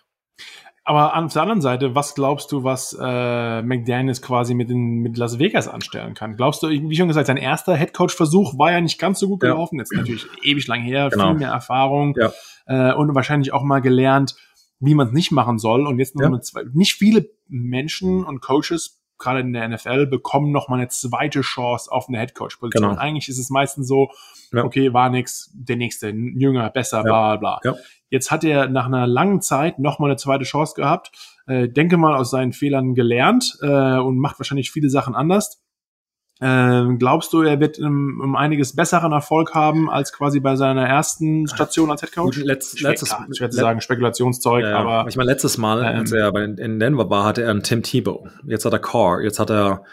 [0.86, 5.18] Aber auf der anderen Seite, was glaubst du, was äh, McDaniels quasi mit, den, mit
[5.18, 6.36] Las Vegas anstellen kann?
[6.36, 9.78] Glaubst du, wie schon gesagt, sein erster Headcoach-Versuch war ja nicht ganz so gut gelaufen.
[9.78, 9.82] Ja.
[9.82, 11.30] Jetzt natürlich ewig lang her, genau.
[11.30, 12.34] viel mehr Erfahrung ja.
[12.66, 14.36] Äh, und wahrscheinlich auch mal gelernt,
[14.80, 15.88] wie man es nicht machen soll.
[15.88, 16.42] Und jetzt noch ja.
[16.42, 21.42] zwei, nicht viele Menschen und Coaches gerade in der NFL bekommen noch mal eine zweite
[21.42, 22.90] Chance auf eine Headcoach-Position.
[22.90, 23.02] Genau.
[23.02, 24.10] Eigentlich ist es meistens so,
[24.52, 24.64] ja.
[24.64, 27.04] okay, war nix, der nächste, jünger, besser, ja.
[27.04, 27.60] bla bla.
[27.64, 27.76] Ja.
[28.10, 31.12] Jetzt hat er nach einer langen Zeit nochmal eine zweite Chance gehabt.
[31.48, 35.63] Äh, denke mal aus seinen Fehlern gelernt äh, und macht wahrscheinlich viele Sachen anders.
[36.44, 40.86] Äh, glaubst du, er wird um, um, einiges besseren Erfolg haben als quasi bei seiner
[40.86, 42.36] ersten Station als Headcoach?
[42.38, 46.12] Letz, letztes, ja, ich werde sagen Spekulationszeug, ja, aber ich meine letztes Mal, ähm, als
[46.12, 48.28] er bei, in Denver war, hatte er einen Tim Tebow.
[48.46, 49.22] Jetzt hat er Carr.
[49.22, 49.84] Jetzt hat er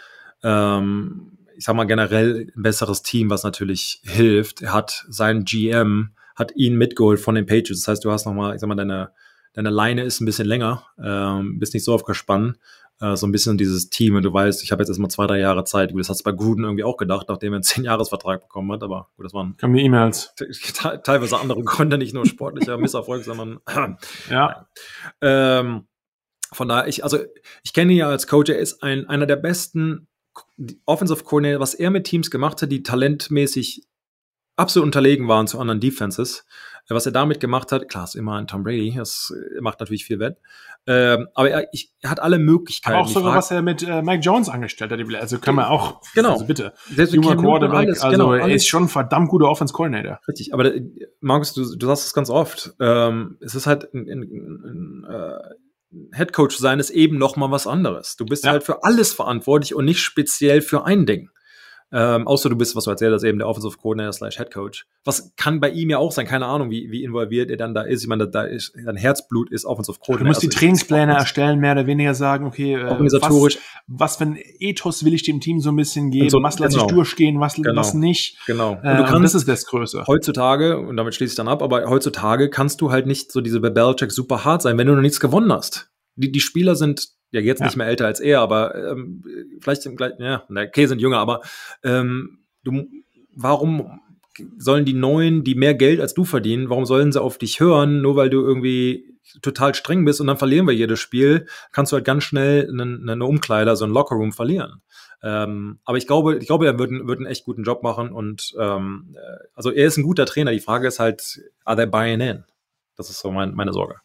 [0.43, 4.61] ähm, ich sag mal generell ein besseres Team, was natürlich hilft.
[4.61, 7.81] Er hat seinen GM hat ihn mitgeholt von den Patriots.
[7.81, 9.11] Das heißt, du hast nochmal, ich sag mal, deine,
[9.53, 12.57] deine Leine ist ein bisschen länger, ähm, bist nicht so auf Gespann.
[13.01, 15.39] Äh, so ein bisschen dieses Team und du weißt, ich habe jetzt erstmal zwei, drei
[15.39, 15.91] Jahre Zeit.
[15.91, 18.83] Gut, das hast du bei Gruden irgendwie auch gedacht, nachdem er einen zehn-Jahres-Vertrag bekommen hat,
[18.83, 19.57] aber gut, das waren.
[19.57, 20.33] Kommen die E-Mails.
[21.03, 23.59] Teilweise andere Gründe, nicht nur sportlicher Misserfolg, sondern
[24.29, 24.67] ja.
[25.19, 25.87] Ähm,
[26.53, 27.17] von daher, ich, also
[27.63, 30.07] ich kenne ihn ja als Coach, er ist ein, einer der besten
[30.85, 33.83] Offensive Coordinator, was er mit Teams gemacht hat, die talentmäßig
[34.57, 36.45] absolut unterlegen waren zu anderen Defenses.
[36.87, 40.19] Was er damit gemacht hat, klar, ist immer ein Tom Brady, das macht natürlich viel
[40.19, 40.37] Wett.
[40.87, 42.95] Ähm, aber er, ich, er, hat alle Möglichkeiten.
[42.95, 44.99] Aber auch sogar, was er mit äh, Mike Jones angestellt hat.
[45.21, 46.33] Also kann man auch, genau.
[46.33, 49.73] also bitte, Selbst junger Quarterback, alles, also genau, er ist schon ein verdammt guter Offense
[49.73, 50.19] Coordinator.
[50.27, 50.83] Richtig, aber äh,
[51.19, 55.05] Markus, du, du sagst es ganz oft, ähm, es ist halt ein, ein, ein,
[55.93, 58.15] ein Head Coach sein ist eben noch mal was anderes.
[58.15, 58.51] Du bist ja.
[58.51, 61.29] halt für alles verantwortlich und nicht speziell für ein Ding.
[61.93, 64.85] Ähm, außer du bist, was du erzählt hast, eben der Offensive Coordinator slash Head Coach.
[65.03, 67.81] Was kann bei ihm ja auch sein, keine Ahnung, wie, wie involviert er dann da
[67.81, 68.01] ist.
[68.01, 70.23] Ich meine, da ist, sein Herzblut ist Offensive Coordinator.
[70.23, 73.57] Du musst die also, Trainingspläne erstellen, mehr oder weniger sagen, okay, äh, organisatorisch.
[73.87, 76.29] Was, was für ein Ethos will ich dem Team so ein bisschen geben?
[76.29, 76.87] So, was lasse genau.
[76.87, 77.75] ich durchgehen, was, genau.
[77.75, 78.37] was nicht?
[78.45, 78.71] Genau.
[78.71, 80.05] Und du kannst, das ist das Größe.
[80.07, 83.59] Heutzutage, und damit schließe ich dann ab, aber heutzutage kannst du halt nicht so diese
[83.59, 85.91] Belichick super hart sein, wenn du noch nichts gewonnen hast.
[86.15, 87.65] Die, die Spieler sind ja jetzt ja.
[87.65, 89.23] nicht mehr älter als er, aber ähm,
[89.59, 91.41] vielleicht im gleichen, ja, okay, sind jünger, aber
[91.83, 92.87] ähm, du,
[93.35, 93.99] warum
[94.57, 98.01] sollen die Neuen, die mehr Geld als du verdienen, warum sollen sie auf dich hören,
[98.01, 101.95] nur weil du irgendwie total streng bist und dann verlieren wir jedes Spiel, kannst du
[101.95, 104.81] halt ganz schnell eine, eine Umkleider, so ein Lockerroom verlieren.
[105.23, 108.53] Ähm, aber ich glaube, ich glaube, er wird, wird einen echt guten Job machen und
[108.57, 110.51] ähm, äh, also er ist ein guter Trainer.
[110.51, 112.43] Die Frage ist halt, are they buying in?
[112.95, 113.97] Das ist so mein, meine Sorge.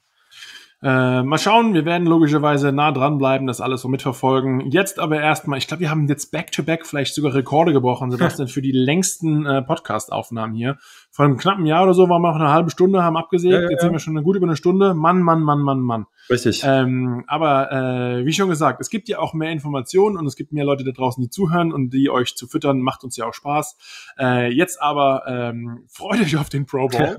[0.83, 4.71] Äh, mal schauen, wir werden logischerweise nah dran bleiben, das alles so mitverfolgen.
[4.71, 8.49] Jetzt aber erstmal, ich glaube, wir haben jetzt back-to-back -back vielleicht sogar Rekorde gebrochen, Sebastian,
[8.49, 10.77] für die längsten äh, Podcast-Aufnahmen hier.
[11.11, 13.55] Vor einem knappen Jahr oder so waren wir noch eine halbe Stunde, haben abgesägt.
[13.55, 14.93] Ja, ja, jetzt sind wir schon eine gut über eine Stunde.
[14.93, 16.07] Mann, Mann, Mann, Mann, Mann.
[16.29, 16.63] Richtig.
[16.65, 20.53] Ähm, aber äh, wie schon gesagt, es gibt ja auch mehr Informationen und es gibt
[20.53, 23.35] mehr Leute da draußen, die zuhören und die euch zu füttern, macht uns ja auch
[23.35, 23.77] Spaß.
[24.19, 27.19] Äh, jetzt aber ähm, freut euch auf den Pro Bowl.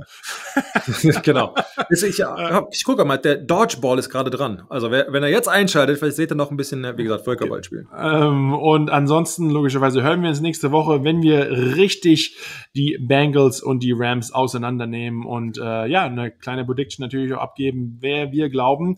[1.23, 1.55] genau.
[1.89, 2.23] Ich, ich,
[2.71, 4.63] ich gucke mal, der Dodgeball ist gerade dran.
[4.69, 7.63] Also wer, wenn er jetzt einschaltet, vielleicht seht ihr noch ein bisschen, wie gesagt, Völkerball
[7.63, 7.87] spielen.
[7.97, 12.37] Ähm, und ansonsten, logischerweise, hören wir uns nächste Woche, wenn wir richtig
[12.75, 17.97] die Bengals und die Rams auseinandernehmen und äh, ja, eine kleine Prediction natürlich auch abgeben,
[18.01, 18.96] wer wir glauben,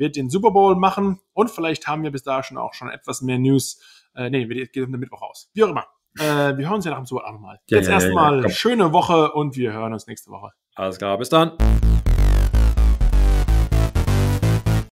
[0.00, 3.22] wird den Super Bowl machen und vielleicht haben wir bis da schon auch schon etwas
[3.22, 3.80] mehr News.
[4.16, 5.48] Äh, nee, geht am Mittwoch raus.
[5.54, 5.86] Wie auch immer.
[6.18, 7.60] Äh, wir hören uns ja nach dem Super Bowl nochmal.
[7.68, 10.50] Ja, Jetzt ja, erstmal ja, schöne Woche und wir hören uns nächste Woche.
[10.74, 11.52] Alles klar, bis dann.